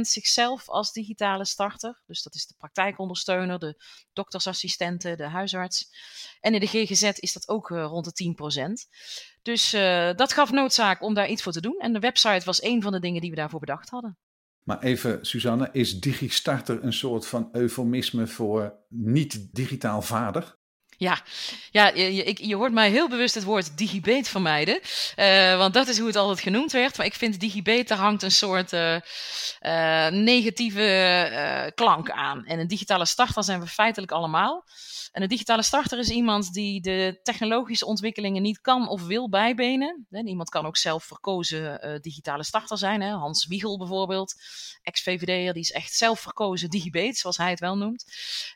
zichzelf 0.00 0.68
als 0.68 0.92
digitale 0.92 1.44
starter. 1.44 2.02
Dus 2.06 2.22
dat 2.22 2.34
is 2.34 2.46
de 2.46 2.54
praktijkondersteuner, 2.58 3.58
de 3.58 3.82
doktersassistenten, 4.12 5.16
de 5.16 5.24
huisarts. 5.24 5.90
En 6.40 6.54
in 6.54 6.60
de 6.60 6.66
GGZ 6.66 7.02
is 7.02 7.32
dat 7.32 7.48
ook 7.48 7.70
uh, 7.70 7.84
rond 7.84 8.16
de 8.16 8.34
10%. 8.86 8.90
Dus 9.42 9.74
uh, 9.74 10.12
dat 10.14 10.32
gaf 10.32 10.50
noodzaak 10.50 11.02
om 11.02 11.14
daar 11.14 11.28
iets 11.28 11.42
voor 11.42 11.52
te 11.52 11.60
doen. 11.60 11.78
En 11.78 11.92
de 11.92 11.98
website 11.98 12.44
was 12.44 12.62
een 12.62 12.82
van 12.82 12.92
de 12.92 13.00
dingen 13.00 13.20
die 13.20 13.30
we 13.30 13.36
daarvoor 13.36 13.60
bedacht 13.60 13.88
hadden. 13.88 14.18
Maar 14.62 14.82
even, 14.82 15.26
Suzanne, 15.26 15.68
is 15.72 16.00
DigiStarter 16.00 16.84
een 16.84 16.92
soort 16.92 17.26
van 17.26 17.48
eufemisme 17.52 18.26
voor 18.26 18.78
niet-digitaal 18.88 20.02
vader? 20.02 20.56
Ja, 20.98 21.20
ja 21.70 21.86
je, 21.88 22.46
je, 22.46 22.56
hoort 22.56 22.72
mij 22.72 22.90
heel 22.90 23.08
bewust 23.08 23.34
het 23.34 23.44
woord 23.44 23.78
digibet 23.78 24.28
vermijden. 24.28 24.80
Uh, 25.16 25.56
want 25.56 25.74
dat 25.74 25.88
is 25.88 25.98
hoe 25.98 26.06
het 26.06 26.16
altijd 26.16 26.40
genoemd 26.40 26.72
werd. 26.72 26.96
Maar 26.96 27.06
ik 27.06 27.14
vind 27.14 27.40
digibet, 27.40 27.88
daar 27.88 27.98
hangt 27.98 28.22
een 28.22 28.30
soort 28.30 28.72
uh, 28.72 28.94
uh, 28.94 30.08
negatieve 30.08 31.72
klank 31.74 32.10
aan. 32.10 32.44
En 32.44 32.58
een 32.58 32.68
digitale 32.68 33.06
starter 33.06 33.44
zijn 33.44 33.60
we 33.60 33.66
feitelijk 33.66 34.12
allemaal. 34.12 34.64
En 35.12 35.22
een 35.22 35.28
digitale 35.28 35.62
starter 35.62 35.98
is 35.98 36.08
iemand 36.08 36.52
die 36.52 36.80
de 36.80 37.20
technologische 37.22 37.86
ontwikkelingen 37.86 38.42
niet 38.42 38.60
kan 38.60 38.88
of 38.88 39.02
wil 39.06 39.28
bijbenen. 39.28 40.06
En 40.10 40.26
iemand 40.26 40.48
kan 40.48 40.66
ook 40.66 40.76
zelf 40.76 41.04
verkozen 41.04 41.98
digitale 42.02 42.44
starter 42.44 42.78
zijn. 42.78 43.00
Hè? 43.00 43.10
Hans 43.10 43.46
Wiegel 43.46 43.78
bijvoorbeeld, 43.78 44.34
ex-VVD'er, 44.82 45.52
die 45.52 45.62
is 45.62 45.72
echt 45.72 45.92
zelf 45.92 46.20
verkozen 46.20 46.70
digibet, 46.70 47.18
zoals 47.18 47.36
hij 47.36 47.50
het 47.50 47.60
wel 47.60 47.76
noemt. 47.76 48.04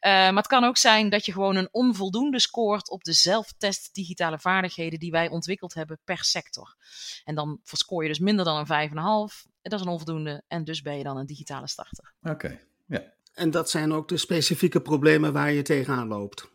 Maar 0.00 0.34
het 0.34 0.46
kan 0.46 0.64
ook 0.64 0.76
zijn 0.76 1.08
dat 1.08 1.24
je 1.24 1.32
gewoon 1.32 1.56
een 1.56 1.68
onvoldoende 1.72 2.29
scoort 2.38 2.90
op 2.90 3.04
de 3.04 3.12
zelftest 3.12 3.94
digitale 3.94 4.38
vaardigheden 4.38 4.98
die 4.98 5.10
wij 5.10 5.28
ontwikkeld 5.28 5.74
hebben 5.74 6.00
per 6.04 6.24
sector. 6.24 6.76
En 7.24 7.34
dan 7.34 7.60
scoor 7.62 8.02
je 8.02 8.08
dus 8.08 8.18
minder 8.18 8.44
dan 8.44 8.66
een 8.68 8.90
5,5. 8.90 9.50
Dat 9.62 9.72
is 9.72 9.80
een 9.80 9.92
onvoldoende 9.92 10.42
en 10.48 10.64
dus 10.64 10.82
ben 10.82 10.96
je 10.96 11.04
dan 11.04 11.16
een 11.16 11.26
digitale 11.26 11.68
starter. 11.68 12.12
Oké, 12.22 12.32
okay. 12.32 12.60
ja. 12.86 13.12
En 13.34 13.50
dat 13.50 13.70
zijn 13.70 13.92
ook 13.92 14.08
de 14.08 14.16
specifieke 14.16 14.80
problemen 14.80 15.32
waar 15.32 15.52
je 15.52 15.62
tegenaan 15.62 16.08
loopt. 16.08 16.50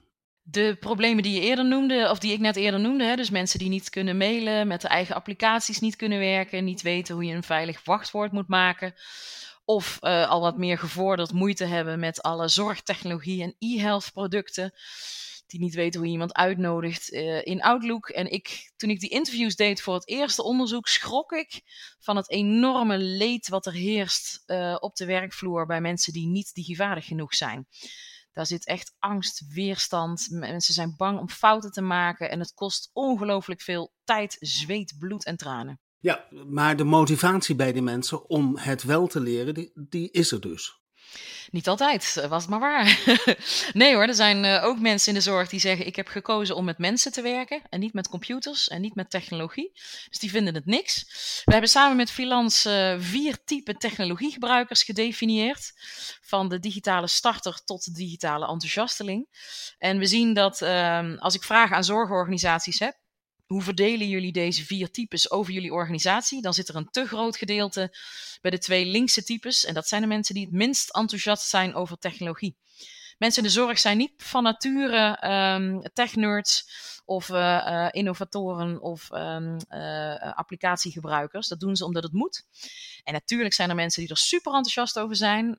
De 0.48 0.76
problemen 0.80 1.24
die 1.24 1.34
je 1.34 1.42
eerder 1.42 1.66
noemde, 1.66 2.08
of 2.10 2.20
die 2.20 2.34
ik 2.34 2.40
net 2.40 2.56
eerder 2.56 2.80
noemde, 2.80 3.04
hè, 3.04 3.16
dus 3.16 3.30
mensen 3.30 3.60
die 3.60 3.70
niet 3.70 3.90
kunnen 3.90 4.18
mailen, 4.18 4.68
met 4.68 4.82
de 4.82 4.88
eigen 4.88 5.16
applicaties 5.16 5.80
niet 5.80 5.96
kunnen 5.96 6.20
werken, 6.20 6.64
niet 6.64 6.82
weten 6.82 7.16
hoe 7.16 7.26
je 7.26 7.34
een 7.34 7.44
veilig 7.44 7.84
wachtwoord 7.84 8.32
moet 8.32 8.48
maken, 8.48 8.94
of 9.66 9.98
uh, 10.02 10.30
al 10.30 10.42
wat 10.42 10.58
meer 10.58 10.78
gevorderd 10.78 11.34
moeite 11.34 11.66
hebben 11.66 12.00
met 12.00 12.22
alle 12.22 12.48
zorgtechnologie 12.48 13.44
en 13.44 13.56
e-health 13.60 14.12
producten 14.14 14.74
die 15.48 15.60
niet 15.60 15.76
weten 15.76 15.98
hoe 16.00 16.08
je 16.08 16.14
iemand 16.14 16.34
uitnodigt 16.34 17.12
uh, 17.12 17.46
in 17.46 17.62
Outlook. 17.62 18.10
En 18.10 18.32
ik, 18.32 18.72
toen 18.76 18.90
ik 18.90 19.00
die 19.00 19.10
interviews 19.10 19.56
deed 19.56 19.82
voor 19.82 19.94
het 19.94 20.08
eerste 20.08 20.44
onderzoek, 20.44 20.88
schrok 20.88 21.32
ik 21.32 21.62
van 22.00 22.16
het 22.16 22.30
enorme 22.30 22.98
leed 22.98 23.48
wat 23.48 23.66
er 23.66 23.74
heerst 23.74 24.44
uh, 24.46 24.78
op 24.80 24.96
de 24.96 25.06
werkvloer 25.06 25.66
bij 25.66 25.82
mensen 25.82 26.14
die 26.14 26.28
niet 26.28 26.54
digivaardig 26.54 27.06
genoeg 27.06 27.36
zijn. 27.36 27.68
Daar 28.32 28.46
zit 28.46 28.66
echt 28.66 28.96
angst, 29.00 29.54
weerstand. 29.54 30.28
Mensen 30.30 30.74
zijn 30.74 30.94
bang 30.98 31.20
om 31.20 31.30
fouten 31.30 31.72
te 31.72 31.82
maken 31.82 32.30
en 32.30 32.40
het 32.40 32.54
kost 32.54 32.90
ongelooflijk 32.94 33.62
veel 33.62 33.94
tijd, 34.04 34.38
zweet, 34.40 34.96
bloed 35.00 35.26
en 35.26 35.38
tranen. 35.38 35.80
Ja, 36.00 36.28
maar 36.48 36.78
de 36.78 36.84
motivatie 36.84 37.56
bij 37.56 37.72
die 37.72 37.82
mensen 37.82 38.30
om 38.30 38.58
het 38.58 38.84
wel 38.84 39.08
te 39.08 39.20
leren, 39.20 39.72
die 39.74 40.12
is 40.12 40.32
er 40.32 40.42
dus. 40.42 40.85
Niet 41.52 41.68
altijd, 41.68 42.26
was 42.30 42.42
het 42.42 42.52
maar 42.52 42.60
waar. 42.60 43.00
nee 43.74 43.94
hoor, 43.94 44.08
er 44.08 44.16
zijn 44.16 44.44
uh, 44.44 44.64
ook 44.64 44.80
mensen 44.80 45.08
in 45.08 45.14
de 45.14 45.24
zorg 45.24 45.50
die 45.50 45.60
zeggen: 45.60 45.86
Ik 45.86 45.96
heb 45.96 46.08
gekozen 46.08 46.56
om 46.56 46.66
met 46.66 46.78
mensen 46.78 47.12
te 47.12 47.22
werken 47.22 47.62
en 47.70 47.80
niet 47.80 47.94
met 47.94 48.10
computers 48.10 48.68
en 48.68 48.82
niet 48.82 48.96
met 48.96 49.10
technologie. 49.10 49.72
Dus 50.10 50.20
die 50.20 50.30
vinden 50.30 50.56
het 50.56 50.66
niks. 50.66 51.04
We 51.46 51.52
hebben 51.52 51.70
samen 51.70 51.98
met 51.98 52.12
Filans 52.12 52.66
uh, 52.66 52.96
vier 52.98 53.44
typen 53.46 53.78
technologiegebruikers 53.78 54.84
gedefinieerd. 54.84 55.72
Van 56.22 56.50
de 56.50 56.60
digitale 56.60 57.08
starter 57.08 57.62
tot 57.66 57.84
de 57.84 57.92
digitale 57.92 58.48
enthousiasteling. 58.48 59.28
En 59.78 59.98
we 59.98 60.06
zien 60.06 60.34
dat 60.34 60.62
uh, 60.62 61.18
als 61.18 61.36
ik 61.36 61.44
vragen 61.44 61.76
aan 61.76 61.84
zorgorganisaties 61.84 62.80
heb, 62.80 62.96
hoe 63.46 63.62
verdelen 63.62 64.08
jullie 64.08 64.32
deze 64.32 64.66
vier 64.66 64.92
types 64.92 65.32
over 65.32 65.54
jullie 65.54 65.74
organisatie? 65.74 66.42
Dan 66.42 66.54
zit 66.54 66.68
er 66.68 66.76
een 66.76 66.90
te 66.90 67.06
groot 67.06 67.38
gedeelte 67.38 67.96
bij 68.42 68.52
de 68.52 68.58
twee 68.58 68.86
linkse 68.86 69.24
types. 69.24 69.66
En 69.66 69.74
dat 69.74 69.88
zijn 69.88 70.02
de 70.02 70.08
mensen 70.08 70.36
die 70.36 70.46
het 70.46 70.54
minst 70.54 70.90
enthousiast 70.90 71.48
zijn 71.48 71.76
over 71.76 71.98
technologie. 71.98 72.58
Mensen 73.18 73.42
in 73.42 73.48
de 73.48 73.54
zorg 73.54 73.80
zijn 73.80 73.98
niet 73.98 74.14
van 74.18 74.44
nature 74.44 75.30
um, 75.56 75.82
tech-nerds 75.94 76.70
of 77.06 77.30
uh, 77.30 77.38
uh, 77.38 77.88
innovatoren 77.92 78.82
of 78.82 79.12
um, 79.12 79.58
uh, 79.70 80.34
applicatiegebruikers. 80.34 81.48
Dat 81.48 81.60
doen 81.60 81.76
ze 81.76 81.86
omdat 81.86 82.04
het 82.04 82.14
moet. 82.14 82.44
En 83.04 83.14
natuurlijk 83.14 83.54
zijn 83.54 83.70
er 83.70 83.76
mensen 83.76 84.02
die 84.02 84.12
er 84.12 84.18
super 84.18 84.54
enthousiast 84.54 85.00
over 85.00 85.16
zijn. 85.16 85.56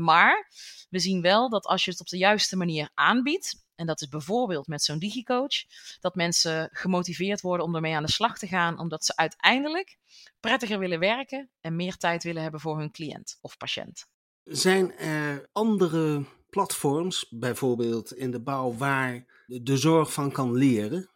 maar 0.00 0.50
we 0.90 0.98
zien 0.98 1.22
wel 1.22 1.48
dat 1.48 1.66
als 1.66 1.84
je 1.84 1.90
het 1.90 2.00
op 2.00 2.08
de 2.08 2.16
juiste 2.16 2.56
manier 2.56 2.90
aanbiedt, 2.94 3.66
en 3.78 3.86
dat 3.86 4.00
is 4.00 4.08
bijvoorbeeld 4.08 4.66
met 4.66 4.82
zo'n 4.82 4.98
digicoach, 4.98 5.64
dat 6.00 6.14
mensen 6.14 6.68
gemotiveerd 6.72 7.40
worden 7.40 7.66
om 7.66 7.74
ermee 7.74 7.94
aan 7.94 8.02
de 8.02 8.10
slag 8.12 8.38
te 8.38 8.46
gaan, 8.46 8.78
omdat 8.78 9.04
ze 9.04 9.16
uiteindelijk 9.16 9.98
prettiger 10.40 10.78
willen 10.78 10.98
werken 10.98 11.50
en 11.60 11.76
meer 11.76 11.96
tijd 11.96 12.22
willen 12.22 12.42
hebben 12.42 12.60
voor 12.60 12.78
hun 12.78 12.90
cliënt 12.90 13.38
of 13.40 13.56
patiënt. 13.56 14.06
Zijn 14.44 14.96
er 14.96 15.48
andere 15.52 16.24
platforms, 16.50 17.26
bijvoorbeeld 17.30 18.12
in 18.12 18.30
de 18.30 18.40
bouw, 18.40 18.74
waar 18.74 19.44
de 19.46 19.76
zorg 19.76 20.12
van 20.12 20.32
kan 20.32 20.54
leren? 20.54 21.10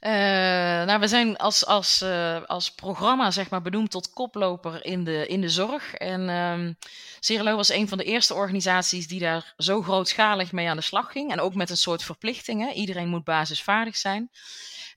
Uh, 0.00 0.12
nou, 0.84 1.00
we 1.00 1.08
zijn 1.08 1.36
als, 1.36 1.66
als, 1.66 2.02
uh, 2.02 2.42
als 2.42 2.70
programma 2.70 3.30
zeg 3.30 3.50
maar, 3.50 3.62
benoemd 3.62 3.90
tot 3.90 4.10
koploper 4.10 4.84
in 4.84 5.04
de, 5.04 5.26
in 5.26 5.40
de 5.40 5.48
zorg. 5.48 5.94
En 5.94 6.28
um, 6.28 6.76
was 7.56 7.68
een 7.68 7.88
van 7.88 7.98
de 7.98 8.04
eerste 8.04 8.34
organisaties 8.34 9.08
die 9.08 9.20
daar 9.20 9.54
zo 9.56 9.82
grootschalig 9.82 10.52
mee 10.52 10.68
aan 10.68 10.76
de 10.76 10.82
slag 10.82 11.12
ging. 11.12 11.30
En 11.32 11.40
ook 11.40 11.54
met 11.54 11.70
een 11.70 11.76
soort 11.76 12.02
verplichting. 12.02 12.60
Hè? 12.60 12.72
Iedereen 12.72 13.08
moet 13.08 13.24
basisvaardig 13.24 13.96
zijn. 13.96 14.30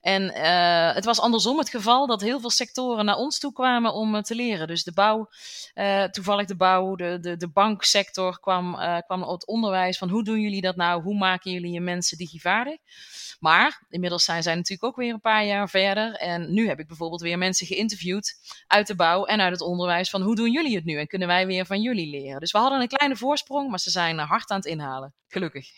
En 0.00 0.22
uh, 0.22 0.94
het 0.94 1.04
was 1.04 1.20
andersom 1.20 1.58
het 1.58 1.70
geval 1.70 2.06
dat 2.06 2.20
heel 2.20 2.40
veel 2.40 2.50
sectoren 2.50 3.04
naar 3.04 3.16
ons 3.16 3.38
toe 3.38 3.52
kwamen 3.52 3.92
om 3.94 4.14
uh, 4.14 4.20
te 4.20 4.34
leren. 4.34 4.66
Dus 4.66 4.84
de 4.84 4.92
bouw, 4.92 5.28
uh, 5.74 6.04
toevallig 6.04 6.46
de 6.46 6.56
bouw, 6.56 6.96
de, 6.96 7.18
de, 7.20 7.36
de 7.36 7.48
banksector 7.48 8.40
kwam, 8.40 8.76
kwam 9.06 9.22
het 9.22 9.46
onderwijs 9.46 9.98
van 9.98 10.08
hoe 10.08 10.24
doen 10.24 10.40
jullie 10.40 10.60
dat 10.60 10.76
nou? 10.76 11.02
Hoe 11.02 11.18
maken 11.18 11.52
jullie 11.52 11.72
je 11.72 11.80
mensen 11.80 12.18
digivaardig? 12.18 12.78
Maar 13.40 13.86
inmiddels 13.88 14.24
zijn 14.24 14.42
zij 14.42 14.54
natuurlijk 14.54 14.84
ook 14.84 14.96
weer 14.96 15.12
een 15.12 15.20
paar 15.20 15.44
jaar 15.44 15.68
verder. 15.68 16.14
En 16.14 16.52
nu 16.52 16.68
heb 16.68 16.78
ik 16.78 16.86
bijvoorbeeld 16.86 17.20
weer 17.20 17.38
mensen 17.38 17.66
geïnterviewd 17.66 18.34
uit 18.66 18.86
de 18.86 18.96
bouw 18.96 19.24
en 19.24 19.40
uit 19.40 19.52
het 19.52 19.60
onderwijs 19.60 20.10
van 20.10 20.22
hoe 20.22 20.36
doen 20.36 20.52
jullie 20.52 20.74
het 20.74 20.84
nu? 20.84 20.98
En 20.98 21.06
kunnen 21.06 21.28
wij 21.28 21.46
weer 21.46 21.66
van 21.66 21.80
jullie 21.80 22.10
leren? 22.10 22.40
Dus 22.40 22.52
we 22.52 22.58
hadden 22.58 22.80
een 22.80 22.88
kleine 22.88 23.16
voorsprong, 23.16 23.70
maar 23.70 23.80
ze 23.80 23.90
zijn 23.90 24.18
hard 24.18 24.50
aan 24.50 24.56
het 24.56 24.66
inhalen. 24.66 25.14
Gelukkig. 25.28 25.70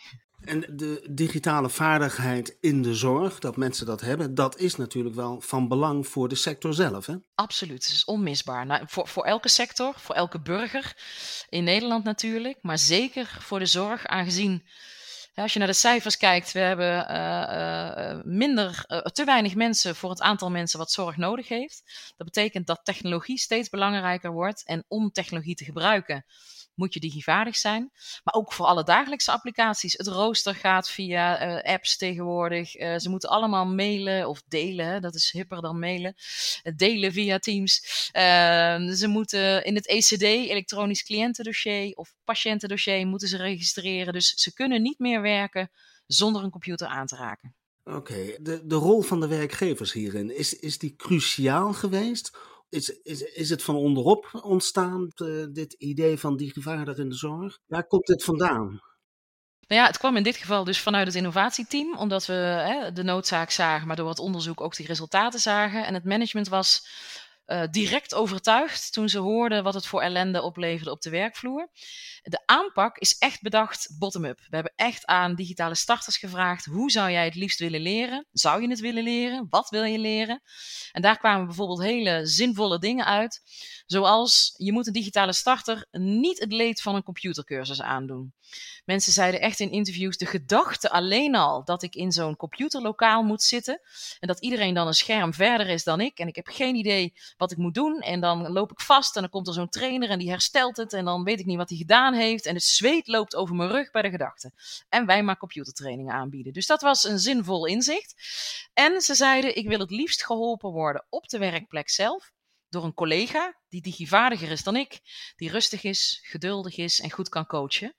En 0.44 0.64
de 0.76 1.06
digitale 1.10 1.68
vaardigheid 1.68 2.56
in 2.60 2.82
de 2.82 2.94
zorg, 2.94 3.38
dat 3.38 3.56
mensen 3.56 3.86
dat 3.86 4.00
hebben, 4.00 4.34
dat 4.34 4.58
is 4.58 4.76
natuurlijk 4.76 5.14
wel 5.14 5.40
van 5.40 5.68
belang 5.68 6.06
voor 6.06 6.28
de 6.28 6.34
sector 6.34 6.74
zelf. 6.74 7.06
Hè? 7.06 7.14
Absoluut, 7.34 7.82
het 7.82 7.92
is 7.92 8.04
onmisbaar. 8.04 8.66
Nou, 8.66 8.82
voor, 8.86 9.08
voor 9.08 9.24
elke 9.24 9.48
sector, 9.48 9.94
voor 9.96 10.14
elke 10.14 10.40
burger 10.40 10.96
in 11.48 11.64
Nederland 11.64 12.04
natuurlijk, 12.04 12.58
maar 12.62 12.78
zeker 12.78 13.36
voor 13.40 13.58
de 13.58 13.66
zorg, 13.66 14.06
aangezien 14.06 14.62
Als 15.34 15.52
je 15.52 15.58
naar 15.58 15.68
de 15.68 15.74
cijfers 15.74 16.16
kijkt, 16.16 16.52
we 16.52 16.58
hebben 16.58 17.10
uh, 17.10 18.16
uh, 18.16 18.20
minder, 18.24 18.84
uh, 18.88 18.98
te 18.98 19.24
weinig 19.24 19.54
mensen 19.54 19.96
voor 19.96 20.10
het 20.10 20.20
aantal 20.20 20.50
mensen 20.50 20.78
wat 20.78 20.92
zorg 20.92 21.16
nodig 21.16 21.48
heeft. 21.48 21.82
Dat 22.16 22.26
betekent 22.26 22.66
dat 22.66 22.80
technologie 22.84 23.38
steeds 23.38 23.68
belangrijker 23.68 24.32
wordt. 24.32 24.64
En 24.64 24.84
om 24.88 25.10
technologie 25.10 25.54
te 25.54 25.64
gebruiken, 25.64 26.24
moet 26.82 26.94
je 26.94 27.00
digivaardig 27.00 27.56
zijn. 27.56 27.90
Maar 28.24 28.34
ook 28.34 28.52
voor 28.52 28.66
alle 28.66 28.84
dagelijkse 28.84 29.32
applicaties. 29.32 29.92
Het 29.92 30.06
rooster 30.06 30.54
gaat 30.54 30.90
via 30.90 31.46
uh, 31.46 31.72
apps 31.72 31.96
tegenwoordig. 31.96 32.76
Uh, 32.76 32.98
ze 32.98 33.08
moeten 33.08 33.28
allemaal 33.28 33.66
mailen 33.66 34.28
of 34.28 34.42
delen. 34.48 35.02
Dat 35.02 35.14
is 35.14 35.30
hipper 35.30 35.60
dan 35.60 35.78
mailen. 35.78 36.14
Uh, 36.62 36.72
delen 36.76 37.12
via 37.12 37.38
Teams. 37.38 38.08
Ehm, 38.12 38.92
ze 38.92 39.06
moeten 39.06 39.64
in 39.64 39.74
het 39.74 39.86
ECD, 39.86 40.22
elektronisch 40.22 41.02
cliëntendossier 41.02 41.94
of 41.94 42.14
patiëntendossier, 42.24 43.06
moeten 43.06 43.28
ze 43.28 43.36
registreren. 43.36 44.12
Dus 44.12 44.28
ze 44.28 44.52
kunnen 44.52 44.82
niet 44.82 44.98
meer 44.98 45.22
werken 45.22 45.70
zonder 46.06 46.42
een 46.42 46.50
computer 46.50 46.86
aan 46.86 47.06
te 47.06 47.16
raken. 47.16 47.54
Oké, 47.84 48.36
de, 48.40 48.66
de 48.66 48.74
rol 48.74 49.02
van 49.02 49.20
de 49.20 49.26
werkgevers 49.26 49.92
hierin, 49.92 50.36
is, 50.36 50.58
is 50.58 50.78
die 50.78 50.94
cruciaal 50.96 51.72
geweest? 51.72 52.36
Is, 52.72 52.88
is, 52.88 53.20
is 53.22 53.50
het 53.50 53.62
van 53.62 53.76
onderop 53.76 54.40
ontstaan, 54.42 55.08
uh, 55.16 55.46
dit 55.50 55.72
idee 55.72 56.18
van 56.18 56.36
digivaardig 56.36 56.96
in 56.96 57.08
de 57.08 57.14
zorg? 57.14 57.58
Waar 57.66 57.86
komt 57.86 58.06
dit 58.06 58.24
vandaan? 58.24 58.80
Nou 59.66 59.80
ja, 59.80 59.86
het 59.86 59.98
kwam 59.98 60.16
in 60.16 60.22
dit 60.22 60.36
geval 60.36 60.64
dus 60.64 60.80
vanuit 60.80 61.06
het 61.06 61.16
innovatieteam, 61.16 61.96
omdat 61.96 62.26
we 62.26 62.32
hè, 62.32 62.92
de 62.92 63.02
noodzaak 63.02 63.50
zagen, 63.50 63.86
maar 63.86 63.96
door 63.96 64.06
wat 64.06 64.18
onderzoek 64.18 64.60
ook 64.60 64.76
die 64.76 64.86
resultaten 64.86 65.40
zagen. 65.40 65.86
En 65.86 65.94
het 65.94 66.04
management 66.04 66.48
was 66.48 66.86
uh, 67.52 67.62
direct 67.70 68.14
overtuigd 68.14 68.92
toen 68.92 69.08
ze 69.08 69.18
hoorden 69.18 69.62
wat 69.62 69.74
het 69.74 69.86
voor 69.86 70.02
ellende 70.02 70.42
opleverde 70.42 70.90
op 70.90 71.00
de 71.00 71.10
werkvloer. 71.10 71.68
De 72.22 72.42
aanpak 72.46 72.98
is 72.98 73.18
echt 73.18 73.42
bedacht 73.42 73.96
bottom-up. 73.98 74.38
We 74.38 74.54
hebben 74.54 74.72
echt 74.76 75.06
aan 75.06 75.34
digitale 75.34 75.74
starters 75.74 76.16
gevraagd: 76.16 76.64
hoe 76.64 76.90
zou 76.90 77.10
jij 77.10 77.24
het 77.24 77.34
liefst 77.34 77.58
willen 77.58 77.80
leren? 77.80 78.26
Zou 78.32 78.62
je 78.62 78.68
het 78.68 78.80
willen 78.80 79.02
leren? 79.02 79.46
Wat 79.50 79.70
wil 79.70 79.84
je 79.84 79.98
leren? 79.98 80.42
En 80.92 81.02
daar 81.02 81.18
kwamen 81.18 81.46
bijvoorbeeld 81.46 81.82
hele 81.82 82.26
zinvolle 82.26 82.78
dingen 82.78 83.04
uit. 83.06 83.42
Zoals 83.86 84.54
je 84.56 84.72
moet 84.72 84.86
een 84.86 84.92
digitale 84.92 85.32
starter 85.32 85.86
niet 85.90 86.40
het 86.40 86.52
leed 86.52 86.82
van 86.82 86.94
een 86.94 87.02
computercursus 87.02 87.82
aandoen. 87.82 88.34
Mensen 88.84 89.12
zeiden 89.12 89.40
echt 89.40 89.60
in 89.60 89.70
interviews 89.70 90.16
de 90.16 90.26
gedachte 90.26 90.90
alleen 90.90 91.34
al 91.34 91.64
dat 91.64 91.82
ik 91.82 91.94
in 91.94 92.12
zo'n 92.12 92.36
computerlokaal 92.36 93.22
moet 93.22 93.42
zitten 93.42 93.80
en 94.20 94.28
dat 94.28 94.40
iedereen 94.40 94.74
dan 94.74 94.86
een 94.86 94.94
scherm 94.94 95.34
verder 95.34 95.68
is 95.68 95.84
dan 95.84 96.00
ik 96.00 96.18
en 96.18 96.28
ik 96.28 96.36
heb 96.36 96.46
geen 96.46 96.74
idee 96.74 97.12
wat 97.42 97.52
ik 97.52 97.58
moet 97.58 97.74
doen 97.74 98.00
en 98.00 98.20
dan 98.20 98.52
loop 98.52 98.70
ik 98.70 98.80
vast 98.80 99.16
en 99.16 99.20
dan 99.22 99.30
komt 99.30 99.46
er 99.46 99.52
zo'n 99.52 99.68
trainer 99.68 100.10
en 100.10 100.18
die 100.18 100.30
herstelt 100.30 100.76
het 100.76 100.92
en 100.92 101.04
dan 101.04 101.24
weet 101.24 101.40
ik 101.40 101.46
niet 101.46 101.56
wat 101.56 101.68
hij 101.68 101.78
gedaan 101.78 102.14
heeft 102.14 102.46
en 102.46 102.54
het 102.54 102.62
zweet 102.62 103.06
loopt 103.06 103.36
over 103.36 103.54
mijn 103.54 103.70
rug 103.70 103.90
bij 103.90 104.02
de 104.02 104.10
gedachte. 104.10 104.52
En 104.88 105.06
wij 105.06 105.22
maar 105.22 105.36
computertrainingen 105.36 106.14
aanbieden. 106.14 106.52
Dus 106.52 106.66
dat 106.66 106.82
was 106.82 107.04
een 107.04 107.18
zinvol 107.18 107.66
inzicht. 107.66 108.14
En 108.74 109.00
ze 109.00 109.14
zeiden 109.14 109.56
ik 109.56 109.68
wil 109.68 109.78
het 109.78 109.90
liefst 109.90 110.24
geholpen 110.24 110.70
worden 110.70 111.04
op 111.08 111.28
de 111.28 111.38
werkplek 111.38 111.90
zelf 111.90 112.32
door 112.72 112.84
een 112.84 112.94
collega 112.94 113.56
die 113.68 113.82
digivaardiger 113.82 114.50
is 114.50 114.62
dan 114.62 114.76
ik, 114.76 115.00
die 115.36 115.50
rustig 115.50 115.82
is, 115.82 116.20
geduldig 116.22 116.76
is 116.76 117.00
en 117.00 117.10
goed 117.10 117.28
kan 117.28 117.46
coachen. 117.46 117.94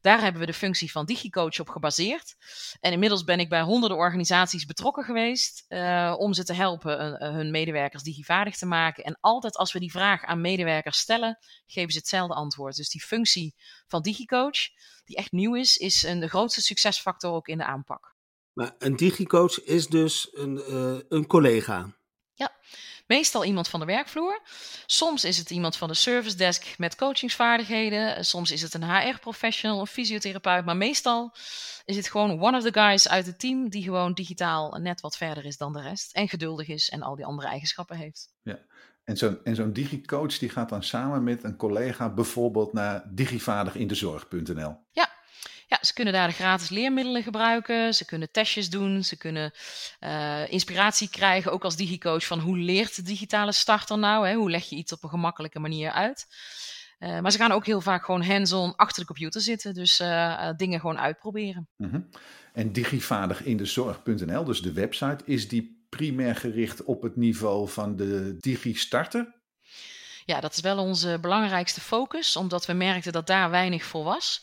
Daar 0.00 0.20
hebben 0.20 0.40
we 0.40 0.46
de 0.46 0.52
functie 0.52 0.90
van 0.90 1.06
digicoach 1.06 1.60
op 1.60 1.68
gebaseerd. 1.68 2.36
En 2.80 2.92
inmiddels 2.92 3.24
ben 3.24 3.40
ik 3.40 3.48
bij 3.48 3.62
honderden 3.62 3.98
organisaties 3.98 4.64
betrokken 4.64 5.04
geweest 5.04 5.64
uh, 5.68 6.14
om 6.18 6.32
ze 6.32 6.44
te 6.44 6.52
helpen 6.52 7.12
uh, 7.12 7.30
hun 7.30 7.50
medewerkers 7.50 8.02
digivaardig 8.02 8.56
te 8.56 8.66
maken. 8.66 9.04
En 9.04 9.18
altijd 9.20 9.56
als 9.56 9.72
we 9.72 9.78
die 9.78 9.90
vraag 9.90 10.24
aan 10.24 10.40
medewerkers 10.40 10.98
stellen, 10.98 11.38
geven 11.66 11.92
ze 11.92 11.98
hetzelfde 11.98 12.34
antwoord. 12.34 12.76
Dus 12.76 12.88
die 12.88 13.02
functie 13.02 13.54
van 13.86 14.02
digicoach, 14.02 14.68
die 15.04 15.16
echt 15.16 15.32
nieuw 15.32 15.54
is, 15.54 15.76
is 15.76 16.02
een, 16.02 16.20
de 16.20 16.28
grootste 16.28 16.62
succesfactor 16.62 17.32
ook 17.32 17.48
in 17.48 17.58
de 17.58 17.64
aanpak. 17.64 18.14
Maar 18.52 18.74
een 18.78 18.96
digicoach 18.96 19.64
is 19.64 19.86
dus 19.86 20.28
een, 20.32 20.62
uh, 20.68 21.00
een 21.08 21.26
collega. 21.26 21.94
Ja, 22.36 22.56
meestal 23.06 23.44
iemand 23.44 23.68
van 23.68 23.80
de 23.80 23.86
werkvloer. 23.86 24.40
Soms 24.86 25.24
is 25.24 25.38
het 25.38 25.50
iemand 25.50 25.76
van 25.76 25.88
de 25.88 25.94
service 25.94 26.36
desk 26.36 26.78
met 26.78 26.96
coachingsvaardigheden. 26.96 28.24
Soms 28.24 28.50
is 28.50 28.62
het 28.62 28.74
een 28.74 28.90
HR-professional, 28.90 29.80
een 29.80 29.86
fysiotherapeut. 29.86 30.64
Maar 30.64 30.76
meestal 30.76 31.34
is 31.84 31.96
het 31.96 32.10
gewoon 32.10 32.40
one 32.40 32.56
of 32.56 32.62
the 32.62 32.72
guys 32.72 33.08
uit 33.08 33.26
het 33.26 33.38
team 33.38 33.68
die 33.68 33.82
gewoon 33.82 34.12
digitaal 34.12 34.78
net 34.80 35.00
wat 35.00 35.16
verder 35.16 35.44
is 35.44 35.56
dan 35.56 35.72
de 35.72 35.80
rest. 35.80 36.12
En 36.12 36.28
geduldig 36.28 36.68
is 36.68 36.88
en 36.88 37.02
al 37.02 37.16
die 37.16 37.24
andere 37.24 37.48
eigenschappen 37.48 37.96
heeft. 37.96 38.34
Ja. 38.42 38.58
En 39.04 39.16
zo'n 39.16 39.40
zo'n 39.44 39.72
digicoach 39.72 40.38
die 40.38 40.48
gaat 40.48 40.68
dan 40.68 40.82
samen 40.82 41.24
met 41.24 41.44
een 41.44 41.56
collega 41.56 42.14
bijvoorbeeld 42.14 42.72
naar 42.72 43.04
digivaardigindezorg.nl. 43.14 44.76
Ja, 44.90 45.08
ja, 45.66 45.78
ze 45.80 45.92
kunnen 45.92 46.12
daar 46.12 46.28
de 46.28 46.34
gratis 46.34 46.68
leermiddelen 46.68 47.22
gebruiken. 47.22 47.94
Ze 47.94 48.04
kunnen 48.04 48.30
testjes 48.30 48.70
doen. 48.70 49.04
Ze 49.04 49.16
kunnen 49.16 49.52
uh, 50.00 50.52
inspiratie 50.52 51.10
krijgen, 51.10 51.52
ook 51.52 51.64
als 51.64 51.76
digicoach, 51.76 52.26
van 52.26 52.38
hoe 52.38 52.58
leert 52.58 52.96
de 52.96 53.02
digitale 53.02 53.52
starter 53.52 53.98
nou? 53.98 54.28
Hè? 54.28 54.34
Hoe 54.34 54.50
leg 54.50 54.68
je 54.68 54.76
iets 54.76 54.92
op 54.92 55.02
een 55.02 55.08
gemakkelijke 55.08 55.58
manier 55.58 55.90
uit? 55.90 56.26
Uh, 56.98 57.20
maar 57.20 57.32
ze 57.32 57.38
gaan 57.38 57.52
ook 57.52 57.66
heel 57.66 57.80
vaak 57.80 58.04
gewoon 58.04 58.22
hands-on 58.22 58.76
achter 58.76 59.00
de 59.00 59.06
computer 59.06 59.40
zitten. 59.40 59.74
Dus 59.74 60.00
uh, 60.00 60.50
dingen 60.56 60.80
gewoon 60.80 60.98
uitproberen. 60.98 61.68
Mm 61.76 61.90
-hmm. 61.90 62.08
En 62.52 62.72
digivaardigindezorg.nl, 62.72 64.44
dus 64.44 64.62
de 64.62 64.72
website, 64.72 65.24
is 65.24 65.48
die 65.48 65.86
primair 65.88 66.36
gericht 66.36 66.84
op 66.84 67.02
het 67.02 67.16
niveau 67.16 67.68
van 67.68 67.96
de 67.96 68.36
digi-starter? 68.38 69.34
Ja, 70.24 70.40
dat 70.40 70.52
is 70.52 70.60
wel 70.60 70.78
onze 70.78 71.18
belangrijkste 71.20 71.80
focus, 71.80 72.36
omdat 72.36 72.66
we 72.66 72.72
merkten 72.72 73.12
dat 73.12 73.26
daar 73.26 73.50
weinig 73.50 73.84
voor 73.84 74.04
was. 74.04 74.42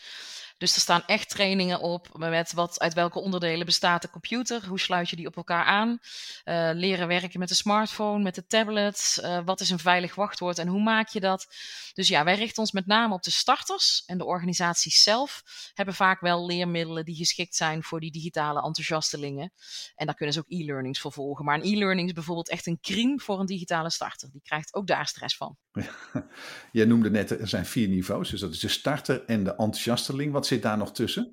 Dus 0.57 0.75
er 0.75 0.81
staan 0.81 1.03
echt 1.05 1.29
trainingen 1.29 1.79
op 1.79 2.17
met 2.17 2.53
wat, 2.53 2.79
uit 2.79 2.93
welke 2.93 3.19
onderdelen 3.19 3.65
bestaat 3.65 4.01
de 4.01 4.09
computer, 4.09 4.67
hoe 4.67 4.79
sluit 4.79 5.09
je 5.09 5.15
die 5.15 5.27
op 5.27 5.35
elkaar 5.35 5.65
aan, 5.65 5.89
uh, 5.89 6.69
leren 6.73 7.07
werken 7.07 7.39
met 7.39 7.49
de 7.49 7.55
smartphone, 7.55 8.23
met 8.23 8.35
de 8.35 8.45
tablet, 8.45 9.17
uh, 9.21 9.39
wat 9.45 9.59
is 9.59 9.69
een 9.69 9.79
veilig 9.79 10.15
wachtwoord 10.15 10.57
en 10.57 10.67
hoe 10.67 10.81
maak 10.81 11.07
je 11.07 11.19
dat. 11.19 11.47
Dus 11.93 12.07
ja, 12.07 12.23
wij 12.23 12.35
richten 12.35 12.61
ons 12.61 12.71
met 12.71 12.85
name 12.85 13.13
op 13.13 13.23
de 13.23 13.31
starters 13.31 14.03
en 14.05 14.17
de 14.17 14.25
organisaties 14.25 15.03
zelf 15.03 15.43
hebben 15.73 15.95
vaak 15.95 16.19
wel 16.21 16.45
leermiddelen 16.45 17.05
die 17.05 17.15
geschikt 17.15 17.55
zijn 17.55 17.83
voor 17.83 17.99
die 17.99 18.11
digitale 18.11 18.61
enthousiastelingen. 18.61 19.51
En 19.95 20.05
daar 20.05 20.15
kunnen 20.15 20.33
ze 20.33 20.39
ook 20.39 20.49
e-learnings 20.49 20.99
voor 20.99 21.11
volgen. 21.11 21.45
Maar 21.45 21.55
een 21.55 21.73
e-learning 21.73 22.07
is 22.07 22.13
bijvoorbeeld 22.13 22.49
echt 22.49 22.67
een 22.67 22.79
crime 22.81 23.19
voor 23.19 23.39
een 23.39 23.45
digitale 23.45 23.91
starter. 23.91 24.31
Die 24.31 24.41
krijgt 24.43 24.73
ook 24.73 24.87
daar 24.87 25.07
stress 25.07 25.37
van. 25.37 25.57
Jij 26.71 26.85
noemde 26.85 27.09
net, 27.09 27.31
er 27.31 27.47
zijn 27.47 27.65
vier 27.65 27.87
niveaus. 27.87 28.29
Dus 28.29 28.39
dat 28.39 28.53
is 28.53 28.59
de 28.59 28.67
starter 28.67 29.25
en 29.25 29.43
de 29.43 29.49
enthousiasteling. 29.49 30.31
Wat 30.31 30.42
zit 30.45 30.61
daar 30.61 30.77
nog 30.77 30.91
tussen? 30.91 31.23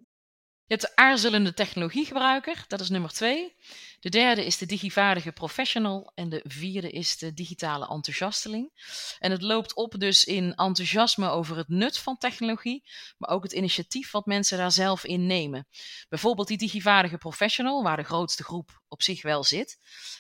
Je 0.65 0.77
hebt 0.77 0.81
de 0.81 0.97
aarzelende 0.97 1.55
technologiegebruiker, 1.55 2.65
dat 2.69 2.81
is 2.81 2.89
nummer 2.89 3.11
twee. 3.11 3.55
De 4.01 4.09
derde 4.09 4.45
is 4.45 4.59
de 4.59 4.67
digivaardige 4.67 5.33
professional 5.33 6.13
en 6.15 6.29
de 6.29 6.45
vierde 6.49 6.91
is 6.91 7.19
de 7.19 7.33
digitale 7.33 7.89
enthousiasteling. 7.89 8.71
En 9.19 9.31
het 9.31 9.43
loopt 9.43 9.75
op 9.75 9.95
dus 9.99 10.25
in 10.25 10.55
enthousiasme 10.55 11.29
over 11.29 11.57
het 11.57 11.69
nut 11.69 11.99
van 11.99 12.17
technologie, 12.17 12.85
maar 13.19 13.31
ook 13.31 13.43
het 13.43 13.53
initiatief 13.53 14.11
wat 14.11 14.27
mensen 14.27 14.59
daar 14.59 14.73
zelf 14.73 15.05
in 15.05 15.27
nemen. 15.27 15.67
Bijvoorbeeld 16.09 16.49
die 16.49 16.59
digivaardige 16.59 17.19
professional, 17.19 17.83
waar 17.83 17.97
de 17.97 18.03
grootste 18.03 18.45
groep 18.45 18.81
op 18.89 19.03
zich 19.03 19.23
wel 19.23 19.45
zit, 19.45 19.79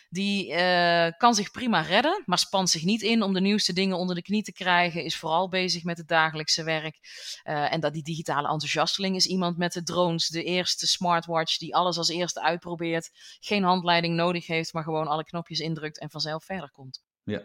die 0.09 0.53
uh, 0.53 1.09
kan 1.17 1.35
zich 1.35 1.51
prima 1.51 1.81
redden, 1.81 2.23
maar 2.27 2.39
spant 2.39 2.71
zich 2.71 2.83
niet 2.83 3.03
in 3.03 3.23
om 3.23 3.33
de 3.33 3.41
nieuwste 3.41 3.73
dingen 3.73 3.97
onder 3.97 4.15
de 4.15 4.23
knie 4.23 4.43
te 4.43 4.53
krijgen, 4.53 5.05
is 5.05 5.17
vooral 5.17 5.49
bezig 5.49 5.85
met 5.85 5.99
het 5.99 6.09
dagelijkse 6.09 6.63
werk. 6.63 6.99
Uh, 7.45 7.73
en 7.73 7.81
dat 7.81 7.93
die 7.93 8.03
digitale 8.03 8.49
enthousiasteling 8.49 9.17
is 9.17 9.27
iemand 9.27 9.57
met 9.57 9.73
de 9.73 9.83
drones, 9.83 10.29
de 10.29 10.45
eerste 10.45 10.87
smartwatch 10.87 11.59
die 11.59 11.75
alles 11.75 11.99
als 11.99 12.09
eerste 12.09 12.43
uitprobeert, 12.43 13.11
geen 13.41 13.65
handleiding 13.71 14.15
nodig 14.15 14.47
heeft, 14.47 14.73
maar 14.73 14.83
gewoon 14.83 15.07
alle 15.07 15.25
knopjes 15.25 15.61
indrukt 15.61 15.99
en 15.99 16.11
vanzelf 16.11 16.45
verder 16.45 16.71
komt. 16.71 17.03
Ja. 17.23 17.43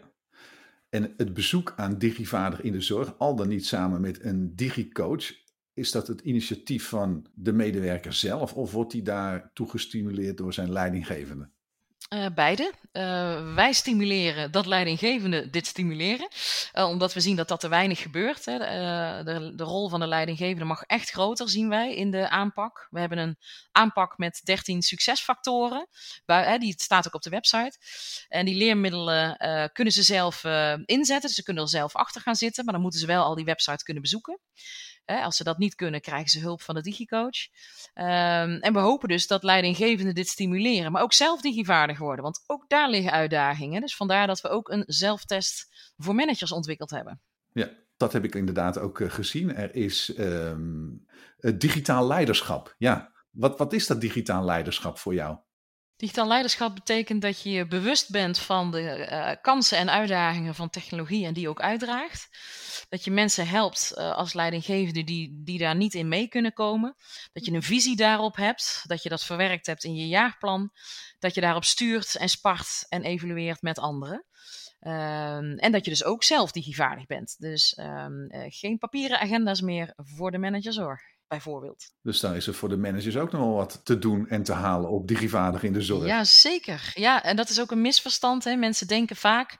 En 0.88 1.14
het 1.16 1.34
bezoek 1.34 1.72
aan 1.76 1.98
Digivaardig 1.98 2.60
in 2.60 2.72
de 2.72 2.80
zorg, 2.80 3.18
al 3.18 3.36
dan 3.36 3.48
niet 3.48 3.66
samen 3.66 4.00
met 4.00 4.24
een 4.24 4.56
digicoach, 4.56 5.32
is 5.74 5.90
dat 5.90 6.06
het 6.06 6.20
initiatief 6.20 6.88
van 6.88 7.26
de 7.34 7.52
medewerker 7.52 8.12
zelf 8.12 8.54
of 8.54 8.72
wordt 8.72 8.92
hij 8.92 9.02
daartoe 9.02 9.70
gestimuleerd 9.70 10.36
door 10.36 10.52
zijn 10.52 10.72
leidinggevende? 10.72 11.50
Uh, 12.14 12.26
beide. 12.34 12.72
Uh, 12.92 13.54
wij 13.54 13.72
stimuleren 13.72 14.50
dat 14.50 14.66
leidinggevende 14.66 15.50
dit 15.50 15.66
stimuleren, 15.66 16.28
uh, 16.74 16.88
omdat 16.88 17.14
we 17.14 17.20
zien 17.20 17.36
dat 17.36 17.48
dat 17.48 17.60
te 17.60 17.68
weinig 17.68 18.02
gebeurt. 18.02 18.44
Hè. 18.44 18.58
De, 19.24 19.52
de, 19.54 19.64
rol 19.64 19.88
van 19.88 20.00
de 20.00 20.06
leidinggevende 20.06 20.64
mag 20.64 20.82
echt 20.82 21.10
groter, 21.10 21.48
zien 21.48 21.68
wij 21.68 21.94
in 21.94 22.10
de 22.10 22.28
aanpak. 22.28 22.86
We 22.90 23.00
hebben 23.00 23.18
een 23.18 23.38
aanpak 23.72 24.18
met 24.18 24.40
13 24.44 24.82
succesfactoren, 24.82 25.86
die 26.58 26.74
staat 26.76 27.06
ook 27.06 27.14
op 27.14 27.22
de 27.22 27.30
website. 27.30 27.78
En 28.28 28.44
die 28.44 28.56
leermiddelen 28.56 29.38
kunnen 29.72 29.92
ze 29.92 30.02
zelf 30.02 30.44
inzetten, 30.84 31.26
dus 31.26 31.34
ze 31.34 31.42
kunnen 31.42 31.62
er 31.62 31.68
zelf 31.68 31.94
achter 31.94 32.20
gaan 32.20 32.36
zitten, 32.36 32.64
maar 32.64 32.74
dan 32.74 32.82
moeten 32.82 33.00
ze 33.00 33.06
wel 33.06 33.24
al 33.24 33.34
die 33.34 33.44
website 33.44 33.84
kunnen 33.84 34.02
bezoeken. 34.02 34.40
Als 35.06 35.36
ze 35.36 35.44
dat 35.44 35.58
niet 35.58 35.74
kunnen, 35.74 36.00
krijgen 36.00 36.28
ze 36.28 36.40
hulp 36.40 36.62
van 36.62 36.74
de 36.74 36.82
digicoach. 36.82 37.48
Um, 37.94 38.04
en 38.60 38.72
we 38.72 38.78
hopen 38.78 39.08
dus 39.08 39.26
dat 39.26 39.42
leidinggevenden 39.42 40.14
dit 40.14 40.28
stimuleren, 40.28 40.92
maar 40.92 41.02
ook 41.02 41.12
zelf 41.12 41.40
digivaardig 41.40 41.98
worden, 41.98 42.24
want 42.24 42.44
ook 42.46 42.68
daar 42.68 42.90
liggen 42.90 43.12
uitdagingen. 43.12 43.80
Dus 43.80 43.96
vandaar 43.96 44.26
dat 44.26 44.40
we 44.40 44.48
ook 44.48 44.68
een 44.68 44.84
zelftest 44.86 45.92
voor 45.96 46.14
managers 46.14 46.52
ontwikkeld 46.52 46.90
hebben. 46.90 47.20
Ja, 47.52 47.70
dat 47.96 48.12
heb 48.12 48.24
ik 48.24 48.34
inderdaad 48.34 48.78
ook 48.78 48.98
uh, 48.98 49.10
gezien. 49.10 49.54
Er 49.54 49.74
is 49.74 50.18
um, 50.18 51.06
digitaal 51.56 52.06
leiderschap. 52.06 52.74
Ja, 52.78 53.12
Wat, 53.30 53.58
wat 53.58 53.72
is 53.72 53.86
dat 53.86 54.00
digitaal 54.00 54.44
leiderschap 54.44 54.98
voor 54.98 55.14
jou? 55.14 55.38
Digitaal 55.96 56.26
leiderschap 56.26 56.74
betekent 56.74 57.22
dat 57.22 57.42
je 57.42 57.50
je 57.50 57.66
bewust 57.66 58.10
bent 58.10 58.38
van 58.38 58.70
de 58.70 59.08
uh, 59.10 59.30
kansen 59.42 59.78
en 59.78 59.90
uitdagingen 59.90 60.54
van 60.54 60.70
technologie 60.70 61.26
en 61.26 61.34
die 61.34 61.48
ook 61.48 61.60
uitdraagt. 61.60 62.28
Dat 62.88 63.04
je 63.04 63.10
mensen 63.10 63.48
helpt 63.48 63.92
uh, 63.94 64.16
als 64.16 64.32
leidinggevende 64.32 65.04
die, 65.04 65.42
die 65.44 65.58
daar 65.58 65.76
niet 65.76 65.94
in 65.94 66.08
mee 66.08 66.28
kunnen 66.28 66.52
komen. 66.52 66.96
Dat 67.32 67.44
je 67.44 67.52
een 67.52 67.62
visie 67.62 67.96
daarop 67.96 68.36
hebt, 68.36 68.82
dat 68.86 69.02
je 69.02 69.08
dat 69.08 69.24
verwerkt 69.24 69.66
hebt 69.66 69.84
in 69.84 69.94
je 69.94 70.08
jaarplan. 70.08 70.70
Dat 71.18 71.34
je 71.34 71.40
daarop 71.40 71.64
stuurt 71.64 72.16
en 72.16 72.28
spart 72.28 72.86
en 72.88 73.02
evalueert 73.02 73.62
met 73.62 73.78
anderen. 73.78 74.24
Um, 74.80 75.58
en 75.58 75.72
dat 75.72 75.84
je 75.84 75.90
dus 75.90 76.04
ook 76.04 76.22
zelf 76.22 76.50
digivaardig 76.50 77.06
bent. 77.06 77.36
Dus 77.38 77.78
um, 77.80 78.32
uh, 78.32 78.44
geen 78.48 78.78
papieren 78.78 79.20
agenda's 79.20 79.60
meer 79.60 79.92
voor 79.96 80.30
de 80.30 80.38
managerzorg 80.38 81.15
bijvoorbeeld. 81.28 81.84
Dus 82.02 82.20
daar 82.20 82.36
is 82.36 82.46
er 82.46 82.54
voor 82.54 82.68
de 82.68 82.76
managers 82.76 83.16
ook 83.16 83.32
nog 83.32 83.40
wel 83.40 83.54
wat 83.54 83.80
te 83.84 83.98
doen 83.98 84.28
en 84.28 84.42
te 84.42 84.52
halen 84.52 84.90
op 84.90 85.08
digivaardig 85.08 85.62
in 85.62 85.72
de 85.72 85.82
zorg. 85.82 86.06
Ja, 86.06 86.24
zeker. 86.24 86.90
Ja, 86.94 87.22
en 87.22 87.36
dat 87.36 87.48
is 87.48 87.60
ook 87.60 87.70
een 87.70 87.80
misverstand. 87.80 88.44
Hè. 88.44 88.56
Mensen 88.56 88.86
denken 88.86 89.16
vaak 89.16 89.58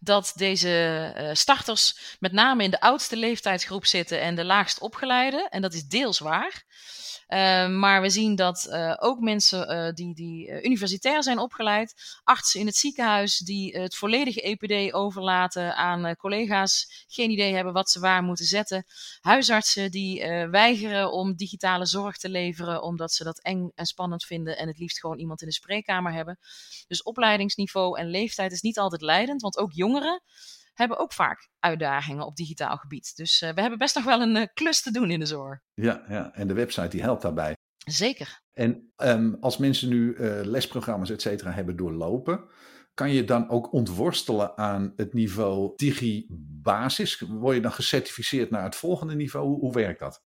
dat 0.00 0.32
deze 0.36 1.14
uh, 1.18 1.30
starters 1.32 2.16
met 2.20 2.32
name 2.32 2.62
in 2.62 2.70
de 2.70 2.80
oudste 2.80 3.16
leeftijdsgroep 3.16 3.86
zitten 3.86 4.20
en 4.20 4.34
de 4.34 4.44
laagst 4.44 4.78
opgeleide. 4.78 5.46
En 5.50 5.62
dat 5.62 5.74
is 5.74 5.86
deels 5.86 6.18
waar. 6.18 6.64
Uh, 7.32 7.68
maar 7.68 8.02
we 8.02 8.10
zien 8.10 8.34
dat 8.34 8.66
uh, 8.70 8.94
ook 8.98 9.20
mensen 9.20 9.70
uh, 9.70 9.92
die, 9.94 10.14
die 10.14 10.62
universitair 10.62 11.22
zijn 11.22 11.38
opgeleid, 11.38 12.20
artsen 12.24 12.60
in 12.60 12.66
het 12.66 12.76
ziekenhuis 12.76 13.38
die 13.38 13.78
het 13.78 13.96
volledige 13.96 14.40
EPD 14.40 14.92
overlaten 14.94 15.76
aan 15.76 16.16
collega's, 16.16 17.04
geen 17.08 17.30
idee 17.30 17.54
hebben 17.54 17.72
wat 17.72 17.90
ze 17.90 18.00
waar 18.00 18.22
moeten 18.22 18.44
zetten, 18.44 18.84
huisartsen 19.20 19.90
die 19.90 20.26
weigeren 20.50 21.01
om 21.10 21.36
digitale 21.36 21.86
zorg 21.86 22.16
te 22.16 22.28
leveren 22.28 22.82
omdat 22.82 23.12
ze 23.12 23.24
dat 23.24 23.42
eng 23.42 23.70
en 23.74 23.86
spannend 23.86 24.24
vinden 24.24 24.58
en 24.58 24.68
het 24.68 24.78
liefst 24.78 25.00
gewoon 25.00 25.18
iemand 25.18 25.40
in 25.40 25.46
de 25.46 25.54
spreekkamer 25.54 26.12
hebben. 26.12 26.38
Dus 26.86 27.02
opleidingsniveau 27.02 27.98
en 27.98 28.06
leeftijd 28.06 28.52
is 28.52 28.60
niet 28.60 28.78
altijd 28.78 29.02
leidend, 29.02 29.42
want 29.42 29.58
ook 29.58 29.72
jongeren 29.72 30.22
hebben 30.72 30.98
ook 30.98 31.12
vaak 31.12 31.48
uitdagingen 31.58 32.26
op 32.26 32.36
digitaal 32.36 32.76
gebied. 32.76 33.16
Dus 33.16 33.42
uh, 33.42 33.50
we 33.52 33.60
hebben 33.60 33.78
best 33.78 33.94
nog 33.94 34.04
wel 34.04 34.20
een 34.20 34.36
uh, 34.36 34.46
klus 34.54 34.82
te 34.82 34.90
doen 34.90 35.10
in 35.10 35.18
de 35.18 35.26
zorg. 35.26 35.60
Ja, 35.74 36.04
ja, 36.08 36.32
en 36.34 36.48
de 36.48 36.54
website 36.54 36.88
die 36.88 37.02
helpt 37.02 37.22
daarbij. 37.22 37.54
Zeker. 37.86 38.40
En 38.52 38.92
um, 38.96 39.36
als 39.40 39.56
mensen 39.56 39.88
nu 39.88 40.14
uh, 40.14 40.40
lesprogramma's 40.44 41.10
et 41.10 41.20
cetera 41.20 41.50
hebben 41.50 41.76
doorlopen, 41.76 42.44
kan 42.94 43.10
je 43.10 43.24
dan 43.24 43.48
ook 43.48 43.72
ontworstelen 43.72 44.56
aan 44.56 44.92
het 44.96 45.12
niveau 45.12 45.72
digi-basis? 45.76 47.20
Word 47.20 47.54
je 47.54 47.62
dan 47.62 47.72
gecertificeerd 47.72 48.50
naar 48.50 48.64
het 48.64 48.76
volgende 48.76 49.14
niveau? 49.14 49.46
Hoe, 49.46 49.58
hoe 49.58 49.72
werkt 49.72 50.00
dat? 50.00 50.22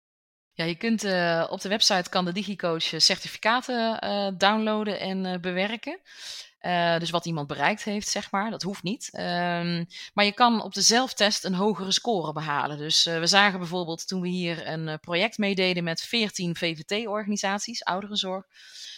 Ja, 0.55 0.65
je 0.65 0.75
kunt 0.75 1.03
uh, 1.03 1.47
op 1.49 1.61
de 1.61 1.69
website 1.69 2.09
kan 2.09 2.25
de 2.25 2.31
DigiCoach 2.31 2.83
certificaten 2.97 4.03
uh, 4.03 4.27
downloaden 4.37 4.99
en 4.99 5.41
bewerken. 5.41 5.99
Dus 6.99 7.09
wat 7.09 7.25
iemand 7.25 7.47
bereikt 7.47 7.83
heeft, 7.83 8.07
zeg 8.07 8.31
maar. 8.31 8.51
Dat 8.51 8.61
hoeft 8.61 8.83
niet. 8.83 9.09
Um, 9.13 9.87
maar 10.13 10.25
je 10.25 10.31
kan 10.33 10.61
op 10.61 10.73
de 10.73 10.81
zelftest 10.81 11.43
een 11.43 11.53
hogere 11.53 11.91
score 11.91 12.33
behalen. 12.33 12.77
Dus 12.77 13.03
we 13.03 13.27
zagen 13.27 13.59
bijvoorbeeld 13.59 14.07
toen 14.07 14.21
we 14.21 14.27
hier 14.27 14.67
een 14.67 14.99
project 14.99 15.37
meededen 15.37 15.83
met 15.83 16.01
14 16.01 16.55
VVT-organisaties, 16.55 17.83
ouderenzorg, 17.83 18.45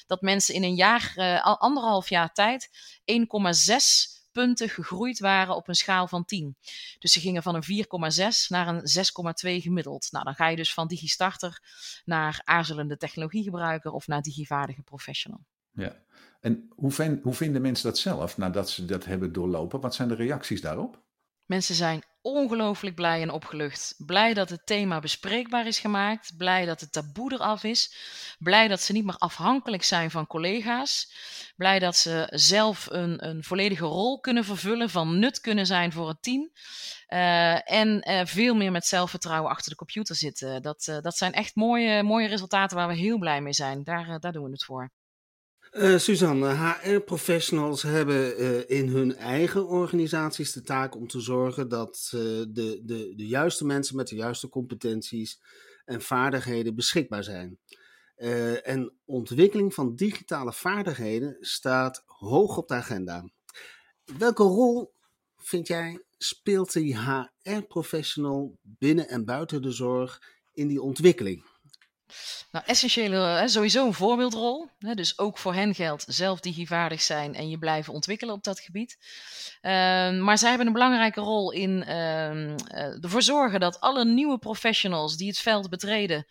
dat 0.05 0.21
mensen 0.21 0.53
in 0.53 0.63
een 0.63 0.75
jaar, 0.75 1.13
anderhalf 1.59 2.09
jaar 2.09 2.33
tijd, 2.33 2.69
1,6 3.05 4.16
punten 4.37 4.69
gegroeid 4.69 5.19
waren 5.19 5.55
op 5.55 5.67
een 5.67 5.75
schaal 5.75 6.07
van 6.07 6.25
10. 6.25 6.55
Dus 6.99 7.11
ze 7.11 7.19
gingen 7.19 7.43
van 7.43 7.55
een 7.55 7.63
4,6 7.63 8.47
naar 8.47 8.67
een 8.67 8.81
6,2 8.81 9.61
gemiddeld. 9.61 10.07
Nou, 10.11 10.25
dan 10.25 10.35
ga 10.35 10.47
je 10.47 10.55
dus 10.55 10.73
van 10.73 10.87
digistarter 10.87 11.61
naar 12.05 12.41
aarzelende 12.43 12.97
technologiegebruiker 12.97 13.91
of 13.91 14.07
naar 14.07 14.21
digivaardige 14.21 14.81
professional. 14.81 15.45
Ja, 15.71 16.03
en 16.39 16.69
hoe, 16.75 17.19
hoe 17.23 17.33
vinden 17.33 17.61
mensen 17.61 17.85
dat 17.85 17.97
zelf 17.97 18.37
nadat 18.37 18.69
ze 18.69 18.85
dat 18.85 19.05
hebben 19.05 19.33
doorlopen? 19.33 19.79
Wat 19.79 19.95
zijn 19.95 20.07
de 20.07 20.15
reacties 20.15 20.61
daarop? 20.61 21.05
Mensen 21.47 21.75
zijn 21.75 22.03
ongelooflijk 22.21 22.95
blij 22.95 23.21
en 23.21 23.31
opgelucht. 23.31 23.93
Blij 23.97 24.33
dat 24.33 24.49
het 24.49 24.65
thema 24.65 24.99
bespreekbaar 24.99 25.67
is 25.67 25.79
gemaakt. 25.79 26.37
Blij 26.37 26.65
dat 26.65 26.79
het 26.79 26.91
taboe 26.91 27.33
eraf 27.33 27.63
is. 27.63 27.95
Blij 28.39 28.67
dat 28.67 28.81
ze 28.81 28.91
niet 28.91 29.05
meer 29.05 29.17
afhankelijk 29.17 29.83
zijn 29.83 30.11
van 30.11 30.27
collega's. 30.27 31.11
Blij 31.55 31.79
dat 31.79 31.95
ze 31.95 32.27
zelf 32.31 32.87
een, 32.89 33.27
een 33.27 33.43
volledige 33.43 33.85
rol 33.85 34.19
kunnen 34.19 34.45
vervullen, 34.45 34.89
van 34.89 35.19
nut 35.19 35.39
kunnen 35.41 35.65
zijn 35.65 35.91
voor 35.91 36.07
het 36.07 36.23
team. 36.23 36.51
Uh, 37.09 37.71
en 37.71 38.09
uh, 38.09 38.21
veel 38.25 38.55
meer 38.55 38.71
met 38.71 38.85
zelfvertrouwen 38.85 39.51
achter 39.51 39.69
de 39.69 39.77
computer 39.77 40.15
zitten. 40.15 40.61
Dat, 40.61 40.87
uh, 40.89 40.97
dat 41.01 41.17
zijn 41.17 41.33
echt 41.33 41.55
mooie, 41.55 42.03
mooie 42.03 42.27
resultaten 42.27 42.77
waar 42.77 42.87
we 42.87 42.95
heel 42.95 43.17
blij 43.17 43.41
mee 43.41 43.53
zijn. 43.53 43.83
Daar, 43.83 44.19
daar 44.19 44.31
doen 44.31 44.43
we 44.43 44.51
het 44.51 44.65
voor. 44.65 44.91
Uh, 45.71 45.97
Suzanne, 45.97 46.53
HR-professionals 46.53 47.81
hebben 47.81 48.41
uh, 48.41 48.69
in 48.69 48.87
hun 48.87 49.15
eigen 49.15 49.67
organisaties 49.67 50.51
de 50.51 50.61
taak 50.61 50.95
om 50.95 51.07
te 51.07 51.19
zorgen 51.19 51.69
dat 51.69 52.11
uh, 52.15 52.21
de, 52.21 52.81
de, 52.83 53.13
de 53.15 53.27
juiste 53.27 53.65
mensen 53.65 53.95
met 53.95 54.07
de 54.07 54.15
juiste 54.15 54.49
competenties 54.49 55.41
en 55.85 56.01
vaardigheden 56.01 56.75
beschikbaar 56.75 57.23
zijn. 57.23 57.59
en 58.63 58.93
ontwikkeling 59.05 59.73
van 59.73 59.95
digitale 59.95 60.53
vaardigheden 60.53 61.37
staat 61.39 62.03
hoog 62.05 62.57
op 62.57 62.67
de 62.67 62.73
agenda. 62.73 63.29
Welke 64.17 64.43
rol 64.43 64.93
vind 65.37 65.67
jij 65.67 66.03
speelt 66.17 66.73
die 66.73 66.97
HR-professional 66.97 68.57
binnen 68.61 69.07
en 69.07 69.25
buiten 69.25 69.61
de 69.61 69.71
zorg 69.71 70.21
in 70.53 70.67
die 70.67 70.81
ontwikkeling? 70.81 71.45
Nou, 72.51 72.65
essentiële, 72.67 73.43
sowieso 73.45 73.85
een 73.85 73.93
voorbeeldrol. 73.93 74.69
Dus 74.77 75.17
ook 75.17 75.37
voor 75.37 75.53
hen 75.53 75.75
geldt 75.75 76.05
zelf 76.07 76.39
digivaardig 76.39 77.01
zijn 77.01 77.35
en 77.35 77.49
je 77.49 77.57
blijven 77.57 77.93
ontwikkelen 77.93 78.33
op 78.33 78.43
dat 78.43 78.59
gebied. 78.59 78.97
Uh, 79.61 79.71
maar 80.19 80.37
zij 80.37 80.49
hebben 80.49 80.67
een 80.67 80.73
belangrijke 80.73 81.21
rol 81.21 81.51
in 81.51 81.83
uh, 81.87 83.03
ervoor 83.03 83.21
zorgen 83.21 83.59
dat 83.59 83.79
alle 83.79 84.05
nieuwe 84.05 84.37
professionals 84.37 85.17
die 85.17 85.27
het 85.27 85.39
veld 85.39 85.69
betreden 85.69 86.25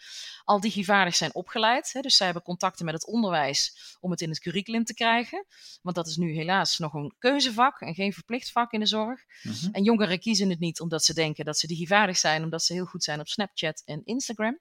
al 0.46 0.61
digivaardig 0.61 1.16
zijn 1.16 1.35
opgeleid. 1.35 1.92
Hè, 1.92 2.00
dus 2.00 2.16
zij 2.16 2.26
hebben 2.26 2.44
contacten 2.44 2.85
met 2.85 2.94
het 2.94 3.06
onderwijs 3.06 3.96
om 4.00 4.11
het 4.11 4.20
in 4.20 4.28
het 4.28 4.40
curriculum 4.40 4.85
te 4.85 4.94
krijgen. 4.94 5.46
Want 5.82 5.96
dat 5.96 6.06
is 6.06 6.16
nu 6.16 6.35
helaas 6.35 6.78
nog 6.78 6.94
een 6.94 7.14
keuzevak 7.18 7.80
en 7.80 7.94
geen 7.94 8.12
verplicht 8.12 8.52
vak 8.52 8.72
in 8.72 8.80
de 8.80 8.87
zorg. 8.87 9.20
Mm-hmm. 9.42 9.68
En 9.72 9.82
jongeren 9.82 10.18
kiezen 10.18 10.50
het 10.50 10.59
niet 10.59 10.80
omdat 10.80 11.04
ze 11.04 11.14
denken 11.14 11.44
dat 11.44 11.59
ze 11.59 11.66
digivaardig 11.66 12.16
zijn, 12.16 12.42
omdat 12.42 12.62
ze 12.62 12.72
heel 12.72 12.85
goed 12.85 13.04
zijn 13.04 13.20
op 13.20 13.28
Snapchat 13.28 13.82
en 13.85 14.02
Instagram. 14.04 14.59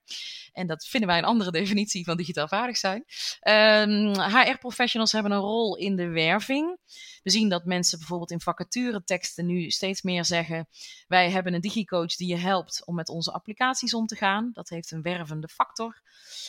En 0.54 0.68
dat 0.68 0.86
vinden 0.86 1.10
wij 1.10 1.18
een 1.18 1.26
andere 1.26 1.52
definitie 1.52 2.06
van 2.06 2.18
digitaal 2.18 2.48
vaardig 2.48 2.78
zijn. 2.78 3.06
Um, 3.42 4.14
ehm, 4.14 4.38
HR-professionals 4.38 5.12
hebben 5.12 5.32
een 5.32 5.40
rol 5.40 5.78
in 5.78 5.96
de 5.96 6.08
werving. 6.08 6.78
We 7.24 7.32
zien 7.32 7.50
dat 7.50 7.66
mensen 7.66 7.98
bijvoorbeeld 7.98 8.32
in 8.32 8.42
vacatureteksten 8.42 9.46
nu 9.46 9.70
steeds 9.70 10.02
meer 10.02 10.26
zeggen: 10.26 10.68
Wij 11.08 11.32
hebben 11.32 11.54
een 11.54 11.62
digicoach 11.62 12.16
die 12.16 12.28
je 12.28 12.38
helpt 12.38 12.86
om 12.86 12.96
met 12.96 13.10
onze 13.10 13.32
applicaties 13.32 13.94
om 13.94 14.06
te 14.06 14.16
gaan. 14.16 14.50
Dat 14.54 14.70
heeft 14.70 14.92
een 14.92 15.02
wervende 15.02 15.48
factor. 15.48 15.74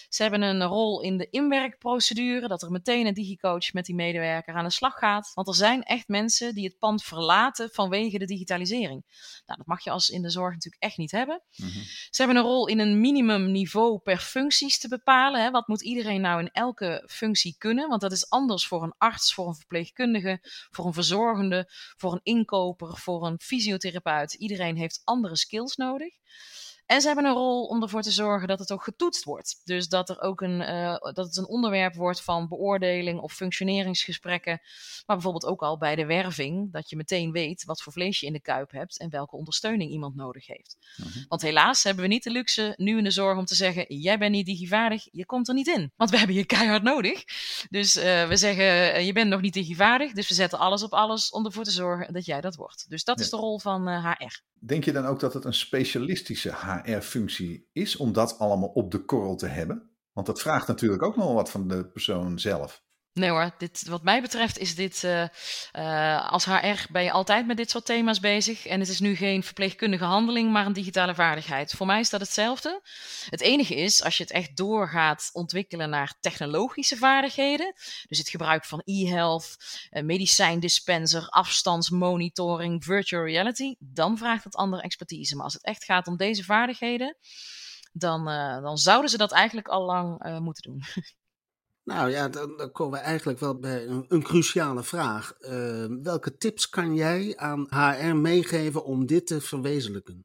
Ze 0.09 0.23
hebben 0.23 0.43
een 0.43 0.63
rol 0.63 1.01
in 1.01 1.17
de 1.17 1.29
inwerkprocedure, 1.31 2.49
dat 2.49 2.63
er 2.63 2.71
meteen 2.71 3.07
een 3.07 3.15
digicoach 3.15 3.73
met 3.73 3.85
die 3.85 3.95
medewerker 3.95 4.55
aan 4.55 4.65
de 4.65 4.71
slag 4.71 4.95
gaat. 4.95 5.31
Want 5.35 5.49
er 5.49 5.55
zijn 5.55 5.83
echt 5.83 6.09
mensen 6.09 6.55
die 6.55 6.65
het 6.65 6.79
pand 6.79 7.03
verlaten 7.03 7.71
vanwege 7.73 8.19
de 8.19 8.25
digitalisering. 8.25 9.05
Nou, 9.47 9.59
dat 9.59 9.67
mag 9.67 9.85
je 9.85 9.91
als 9.91 10.11
in 10.11 10.23
de 10.23 10.31
zorg 10.31 10.53
natuurlijk 10.53 10.83
echt 10.83 10.97
niet 10.97 11.11
hebben. 11.11 11.43
Mm-hmm. 11.57 11.83
Ze 12.11 12.23
hebben 12.23 12.37
een 12.37 12.43
rol 12.43 12.67
in 12.67 12.79
een 12.79 13.01
minimumniveau 13.01 13.99
per 13.99 14.19
functies 14.19 14.79
te 14.79 14.89
bepalen. 14.89 15.43
Hè. 15.43 15.51
Wat 15.51 15.69
moet 15.69 15.83
iedereen 15.83 16.21
nou 16.21 16.41
in 16.41 16.51
elke 16.51 17.05
functie 17.07 17.55
kunnen? 17.59 17.89
Want 17.89 18.01
dat 18.01 18.13
is 18.13 18.31
anders 18.31 18.67
voor 18.67 18.83
een 18.83 18.95
arts, 18.99 19.35
voor 19.35 19.49
een 19.49 19.55
verpleegkundige, 19.55 20.39
voor 20.71 20.87
een 20.87 20.93
verzorgende, 20.93 21.71
voor 21.97 22.13
een 22.13 22.21
inkoper, 22.23 22.97
voor 22.97 23.27
een 23.27 23.41
fysiotherapeut. 23.41 24.35
Iedereen 24.35 24.77
heeft 24.77 25.01
andere 25.05 25.37
skills 25.37 25.77
nodig. 25.77 26.15
En 26.87 27.01
ze 27.01 27.07
hebben 27.07 27.25
een 27.25 27.35
rol 27.35 27.67
om 27.67 27.83
ervoor 27.83 28.03
te 28.03 28.11
zorgen 28.11 28.49
dat 28.49 28.59
het 28.59 28.73
ook 28.73 28.83
getoetst 28.83 29.25
wordt. 29.25 29.61
Dus 29.65 29.89
dat, 29.89 30.09
er 30.09 30.21
ook 30.21 30.41
een, 30.41 30.61
uh, 30.61 30.97
dat 30.97 31.17
het 31.17 31.37
een 31.37 31.47
onderwerp 31.47 31.95
wordt 31.95 32.23
van 32.23 32.49
beoordeling 32.49 33.21
of 33.21 33.33
functioneringsgesprekken. 33.33 34.61
Maar 35.07 35.17
bijvoorbeeld 35.17 35.47
ook 35.47 35.63
al 35.63 35.79
bij 35.79 35.95
de 35.95 36.07
werving, 36.07 36.73
dat 36.73 36.91
je 36.91 36.97
meteen 36.97 37.33
weet 37.33 37.65
wat 37.65 37.83
voor 37.83 37.93
vlees 37.93 38.21
je 38.21 38.27
in 38.27 38.33
de 38.33 38.41
kuip 38.41 38.71
hebt 38.71 38.99
en 38.99 39.11
welke 39.11 39.37
ondersteuning 39.37 39.91
iemand 39.91 40.15
nodig 40.15 40.47
heeft. 40.47 40.77
Uh-huh. 40.97 41.25
Want 41.29 41.43
helaas 41.43 41.83
hebben 41.83 42.03
we 42.03 42.09
niet 42.09 42.23
de 42.23 42.31
luxe 42.31 42.75
nu 42.77 42.99
in 42.99 43.05
de 43.05 43.11
zorg 43.11 43.39
om 43.39 43.45
te 43.45 43.55
zeggen: 43.55 43.99
jij 43.99 44.19
bent 44.19 44.33
niet 44.33 44.47
digivaardig, 44.47 45.09
je 45.11 45.27
komt 45.27 45.49
er 45.49 45.55
niet 45.55 45.67
in. 45.67 45.93
Want 45.97 46.11
we 46.11 46.19
hebben 46.19 46.37
je 46.37 46.45
keihard 46.45 46.83
nodig. 46.83 47.25
Dus 47.71 47.97
uh, 47.97 48.29
we 48.29 48.37
zeggen: 48.37 48.65
uh, 48.65 49.07
je 49.07 49.13
bent 49.13 49.29
nog 49.31 49.41
niet 49.41 49.55
digivaardig, 49.55 50.13
dus 50.13 50.29
we 50.29 50.35
zetten 50.35 50.59
alles 50.59 50.83
op 50.83 50.93
alles 50.93 51.31
om 51.31 51.45
ervoor 51.45 51.65
te 51.65 51.71
zorgen 51.71 52.13
dat 52.13 52.25
jij 52.25 52.41
dat 52.41 52.55
wordt. 52.55 52.85
Dus 52.89 53.05
dat 53.05 53.21
is 53.21 53.31
de 53.31 53.37
rol 53.37 53.59
van 53.59 53.89
HR. 53.89 54.43
Denk 54.59 54.85
je 54.85 54.93
dan 54.93 55.05
ook 55.05 55.21
dat 55.21 55.35
het 55.35 55.45
een 55.45 55.55
specialistische 55.55 56.55
HR-functie 56.55 57.69
is 57.73 57.97
om 57.97 58.13
dat 58.13 58.39
allemaal 58.39 58.69
op 58.69 58.91
de 58.91 59.05
korrel 59.05 59.37
te 59.37 59.47
hebben? 59.47 59.91
Want 60.13 60.27
dat 60.27 60.41
vraagt 60.41 60.67
natuurlijk 60.67 61.03
ook 61.03 61.17
nog 61.17 61.33
wat 61.33 61.51
van 61.51 61.69
de 61.69 61.87
persoon 61.87 62.39
zelf. 62.39 62.86
Nee 63.17 63.31
hoor, 63.31 63.51
dit, 63.59 63.89
wat 63.89 64.03
mij 64.03 64.21
betreft 64.23 64.59
is 64.59 64.75
dit, 64.75 65.03
uh, 65.03 65.23
uh, 65.73 66.31
als 66.31 66.45
HR 66.45 66.93
ben 66.93 67.03
je 67.03 67.11
altijd 67.11 67.47
met 67.47 67.57
dit 67.57 67.71
soort 67.71 67.85
thema's 67.85 68.21
bezig. 68.21 68.67
En 68.67 68.81
het 68.81 68.89
is 68.89 69.01
nu 69.01 69.15
geen 69.15 69.43
verpleegkundige 69.43 70.05
handeling, 70.05 70.53
maar 70.53 70.67
een 70.67 70.73
digitale 70.73 71.15
vaardigheid. 71.15 71.73
Voor 71.73 71.87
mij 71.87 72.01
is 72.01 72.11
dat 72.11 72.21
hetzelfde. 72.21 72.81
Het 73.31 73.41
enige 73.41 73.75
is, 73.75 74.03
als 74.03 74.17
je 74.17 74.23
het 74.23 74.33
echt 74.33 74.57
doorgaat 74.57 75.31
ontwikkelen 75.33 75.91
naar 75.91 76.15
technologische 76.21 76.97
vaardigheden. 76.97 77.75
Dus 78.09 78.19
het 78.19 78.29
gebruik 78.29 78.65
van 78.65 78.83
e-health, 78.85 79.57
uh, 79.91 80.03
medicijndispenser, 80.03 81.29
afstandsmonitoring, 81.29 82.85
virtual 82.85 83.25
reality. 83.25 83.75
Dan 83.79 84.19
vraagt 84.19 84.45
het 84.45 84.57
andere 84.57 84.83
expertise. 84.83 85.35
Maar 85.35 85.45
als 85.45 85.55
het 85.55 85.65
echt 85.65 85.85
gaat 85.85 86.07
om 86.07 86.17
deze 86.17 86.45
vaardigheden, 86.45 87.17
dan, 87.93 88.25
dan 88.63 88.79
zouden 88.79 89.11
ze 89.11 89.17
dat 89.17 89.33
eigenlijk 89.33 89.69
al 89.69 89.85
lang 89.85 90.39
moeten 90.41 90.63
doen. 90.63 90.83
Nou 91.87 92.11
ja, 92.11 92.29
dan, 92.29 92.71
komen 92.73 92.99
we 92.99 93.05
eigenlijk 93.05 93.39
wel 93.39 93.59
bij 93.59 93.87
een, 93.87 94.23
cruciale 94.23 94.83
vraag. 94.83 95.35
Uh, 95.41 95.87
welke 96.03 96.37
tips 96.37 96.69
kan 96.69 96.95
jij 96.95 97.37
aan 97.37 97.67
HR 97.69 98.15
meegeven 98.15 98.85
om 98.85 99.07
dit 99.07 99.27
te 99.27 99.41
verwezenlijken? 99.41 100.25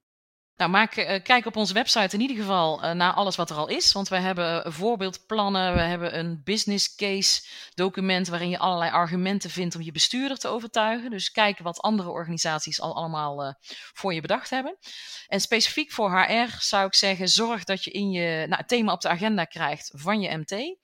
Nou, 0.55 0.71
maak, 0.71 0.97
uh, 0.97 1.23
kijk 1.23 1.45
op 1.45 1.55
onze 1.55 1.73
website 1.73 2.15
in 2.15 2.21
ieder 2.21 2.37
geval 2.37 2.83
uh, 2.83 2.91
naar 2.91 3.13
alles 3.13 3.35
wat 3.35 3.49
er 3.49 3.55
al 3.55 3.67
is. 3.67 3.91
Want 3.91 4.09
we 4.09 4.15
hebben 4.15 4.73
voorbeeldplannen, 4.73 5.73
we 5.73 5.79
hebben 5.79 6.17
een 6.19 6.41
business 6.43 6.95
case 6.95 7.47
document 7.73 8.27
waarin 8.27 8.49
je 8.49 8.59
allerlei 8.59 8.91
argumenten 8.91 9.49
vindt 9.49 9.75
om 9.75 9.81
je 9.81 9.91
bestuurder 9.91 10.37
te 10.37 10.47
overtuigen. 10.47 11.09
Dus 11.09 11.31
kijk 11.31 11.59
wat 11.59 11.81
andere 11.81 12.09
organisaties 12.09 12.81
al 12.81 12.95
allemaal 12.95 13.55
voor 13.93 14.13
je 14.13 14.21
bedacht 14.21 14.49
hebben. 14.49 14.77
En 15.27 15.41
specifiek 15.41 15.91
voor 15.91 16.11
HR 16.11 16.55
zou 16.59 16.85
ik 16.85 16.95
zeggen, 16.95 17.27
zorg 17.27 17.63
dat 17.63 17.83
je 17.83 17.91
in 17.91 18.11
je 18.11 18.45
nou, 18.47 18.63
thema 18.65 18.93
op 18.93 19.01
de 19.01 19.09
agenda 19.09 19.45
krijgt 19.45 19.91
van 19.95 20.21
je 20.21 20.37
MT 20.37 20.79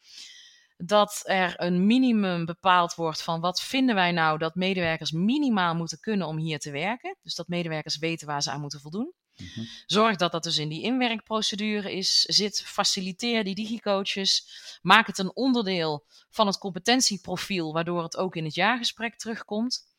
dat 0.78 1.22
er 1.24 1.54
een 1.58 1.86
minimum 1.86 2.46
bepaald 2.46 2.96
wordt 2.96 3.22
van 3.22 3.40
wat 3.40 3.62
vinden 3.62 3.96
wij 3.96 4.12
nou 4.12 4.38
dat 4.38 4.56
medewerkers 4.56 5.12
minimaal 5.12 5.76
moeten 5.76 6.00
kunnen 6.00 6.28
om 6.28 6.38
hier 6.38 6.60
te 6.60 6.72
werken. 6.72 7.18
Dus 7.22 7.36
dat 7.36 7.48
medewerkers 7.48 7.98
weten 7.98 8.28
waar 8.28 8.42
ze 8.42 8.52
aan 8.52 8.62
moeten 8.62 8.82
voldoen. 8.82 9.14
Mhm. 9.38 9.66
Zorg 9.86 10.16
dat 10.16 10.32
dat 10.32 10.44
dus 10.44 10.58
in 10.58 10.70
die 10.70 10.84
inwerkprocedure 10.84 11.94
is, 11.94 12.22
zit, 12.22 12.62
faciliteer 12.62 13.44
die 13.44 13.56
digicoaches, 13.56 14.48
maak 14.82 15.08
het 15.08 15.18
een 15.18 15.36
onderdeel 15.36 16.06
van 16.30 16.48
het 16.48 16.58
competentieprofiel, 16.58 17.74
waardoor 17.74 18.04
het 18.04 18.18
ook 18.18 18.36
in 18.36 18.46
het 18.46 18.56
jaargesprek 18.56 19.18
terugkomt. 19.18 19.96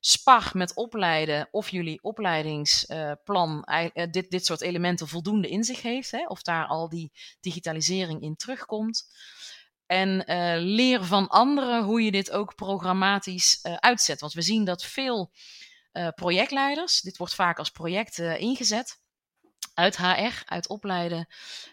Spar 0.00 0.50
met 0.52 0.74
opleiden 0.74 1.48
of 1.50 1.68
jullie 1.68 2.02
opleidingsplan 2.02 3.68
uh, 3.70 4.06
dit, 4.10 4.30
dit 4.30 4.46
soort 4.46 4.60
elementen 4.60 5.08
voldoende 5.08 5.48
in 5.48 5.64
zich 5.64 5.82
heeft, 5.82 6.10
hè, 6.10 6.26
of 6.26 6.42
daar 6.42 6.66
al 6.66 6.88
die 6.88 7.12
digitalisering 7.40 8.22
in 8.22 8.36
terugkomt. 8.36 9.08
En 9.90 10.24
uh, 10.26 10.54
leer 10.56 11.04
van 11.04 11.28
anderen 11.28 11.82
hoe 11.84 12.02
je 12.02 12.10
dit 12.10 12.30
ook 12.30 12.54
programmatisch 12.54 13.58
uh, 13.62 13.74
uitzet. 13.74 14.20
Want 14.20 14.32
we 14.32 14.42
zien 14.42 14.64
dat 14.64 14.84
veel 14.84 15.32
uh, 15.92 16.08
projectleiders, 16.08 17.00
dit 17.00 17.16
wordt 17.16 17.34
vaak 17.34 17.58
als 17.58 17.70
project 17.70 18.18
ingezet, 18.18 19.00
uit 19.80 19.96
HR, 19.96 20.42
uit 20.44 20.68
opleiden 20.68 21.26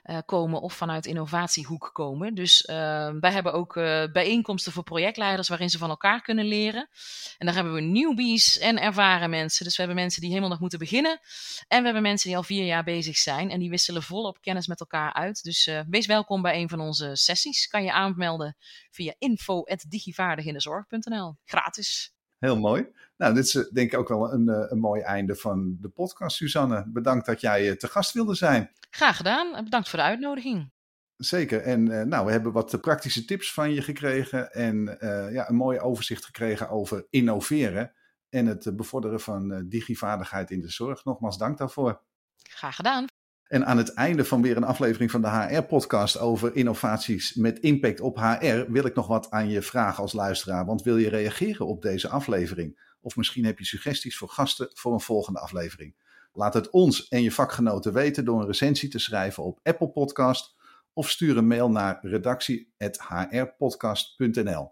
uh, 0.04 0.18
komen 0.26 0.62
of 0.62 0.74
vanuit 0.74 1.06
innovatiehoek 1.06 1.90
komen. 1.94 2.36
Dus 2.36 2.68
uh, 2.70 2.76
wij 3.20 3.32
hebben 3.32 3.54
ook 3.54 3.76
uh, 3.76 4.04
bijeenkomsten 4.12 4.72
voor 4.72 4.84
projectleiders 4.84 5.48
waarin 5.48 5.70
ze 5.70 5.78
van 5.78 5.90
elkaar 5.90 6.22
kunnen 6.22 6.46
leren. 6.46 6.90
En 7.38 7.46
daar 7.46 7.56
hebben 7.56 7.74
we 7.74 7.82
newbies 7.82 8.58
en 8.58 8.82
ervaren 8.82 9.30
mensen. 9.30 9.66
Dus 9.66 9.76
we 9.76 9.82
hebben 9.84 10.02
mensen 10.02 10.22
die 10.22 10.30
helemaal 10.30 10.52
nog 10.52 10.60
moeten 10.60 10.80
beginnen. 10.80 11.20
En 11.68 11.78
we 11.78 11.84
hebben 11.84 12.02
mensen 12.02 12.28
die 12.28 12.38
al 12.38 12.44
vier 12.44 12.66
jaar 12.66 12.84
bezig 12.84 13.18
zijn. 13.18 13.50
En 13.50 13.60
die 13.60 13.70
wisselen 13.70 14.04
volop 14.04 14.42
kennis 14.42 14.68
met 14.68 14.80
elkaar 14.80 15.14
uit. 15.14 15.44
Dus 15.44 15.70
wees 15.90 16.06
welkom 16.06 16.42
bij 16.42 16.62
een 16.62 16.70
van 16.70 16.80
onze 16.80 17.16
sessies. 17.16 17.68
Kan 17.68 17.84
je 17.84 17.92
aanmelden 17.92 18.56
via 18.92 19.14
info.digivaardigindezorg.nl. 19.18 21.36
Gratis. 21.46 22.17
Heel 22.40 22.60
mooi. 22.60 22.88
Nou, 23.18 23.34
dit 23.34 23.44
is 23.44 23.56
eh, 23.56 23.64
denk 23.74 23.92
ik 23.92 24.00
ook 24.00 24.08
wel 24.08 24.34
een, 24.34 24.50
eh, 24.50 24.66
een 24.72 24.80
mooi 24.80 25.02
einde 25.02 25.36
van 25.36 25.78
de 25.82 25.90
podcast, 25.90 26.36
Suzanne. 26.36 26.84
Bedankt 26.88 27.26
dat 27.26 27.42
jij 27.42 27.70
eh, 27.70 27.76
te 27.76 27.88
gast 27.88 28.14
wilde 28.14 28.36
zijn. 28.36 28.72
Graag 28.90 29.18
gedaan. 29.18 29.64
Bedankt 29.64 29.90
voor 29.90 30.00
de 30.00 30.06
uitnodiging. 30.06 30.72
Zeker. 31.18 31.62
En 31.62 31.84
nou, 32.10 32.26
we 32.26 32.32
hebben 32.32 32.52
wat 32.52 32.82
praktische 32.82 33.26
tips 33.26 33.54
van 33.54 33.74
je 33.74 33.82
gekregen. 33.82 34.52
En 34.52 34.98
uh, 35.00 35.34
ja, 35.34 35.50
een 35.50 35.56
mooi 35.56 35.80
overzicht 35.80 36.26
gekregen 36.26 36.70
over 36.70 37.08
innoveren. 37.10 37.94
En 38.30 38.46
het 38.46 38.76
bevorderen 38.76 39.20
van 39.20 39.66
digivaardigheid 39.70 40.52
in 40.52 40.62
de 40.62 40.70
zorg. 40.70 41.04
Nogmaals 41.04 41.38
dank 41.38 41.58
daarvoor. 41.58 42.02
Graag 42.44 42.76
gedaan. 42.76 43.06
En 43.48 43.66
aan 43.66 43.78
het 43.78 43.94
einde 43.94 44.26
van 44.26 44.42
weer 44.42 44.58
een 44.58 44.64
aflevering 44.64 45.12
van 45.12 45.22
de 45.22 45.30
HR-podcast 45.30 46.20
over 46.20 46.56
innovaties 46.56 47.34
met 47.34 47.60
impact 47.60 48.02
op 48.02 48.18
HR 48.18 48.72
wil 48.72 48.86
ik 48.86 48.96
nog 48.96 49.08
wat 49.08 49.32
aan 49.32 49.50
je 49.50 49.62
vragen 49.62 50.04
als 50.04 50.14
luisteraar. 50.14 50.66
Want 50.66 50.82
wil 50.82 50.98
je 50.98 51.10
reageren 51.10 51.68
op 51.68 51.82
deze 51.82 52.10
aflevering? 52.10 52.96
Of 53.02 53.16
misschien 53.16 53.46
heb 53.46 53.60
je 53.60 53.66
suggesties 53.66 54.18
voor 54.18 54.30
gasten 54.30 54.70
voor 54.74 54.94
een 54.94 55.00
volgende 55.00 55.40
aflevering? 55.40 55.96
Laat 56.34 56.54
het 56.54 56.70
ons 56.70 57.08
en 57.08 57.22
je 57.22 57.32
vakgenoten 57.32 57.94
weten 57.94 58.26
door 58.26 58.40
een 58.40 58.48
recensie 58.48 58.90
te 58.90 59.00
schrijven 59.00 59.44
op 59.44 59.60
Apple 59.64 59.90
Podcast 59.90 60.56
of 60.94 61.10
stuur 61.10 61.38
een 61.38 61.48
mail 61.48 61.70
naar 61.70 62.00
redactie.hrpodcast.nl. 62.02 64.72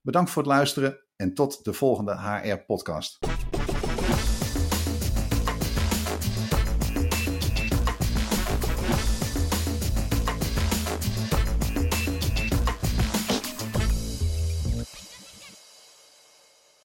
Bedankt 0.00 0.30
voor 0.30 0.42
het 0.42 0.52
luisteren 0.52 0.98
en 1.16 1.34
tot 1.34 1.64
de 1.64 1.72
volgende 1.72 2.18
HR-podcast. 2.18 3.39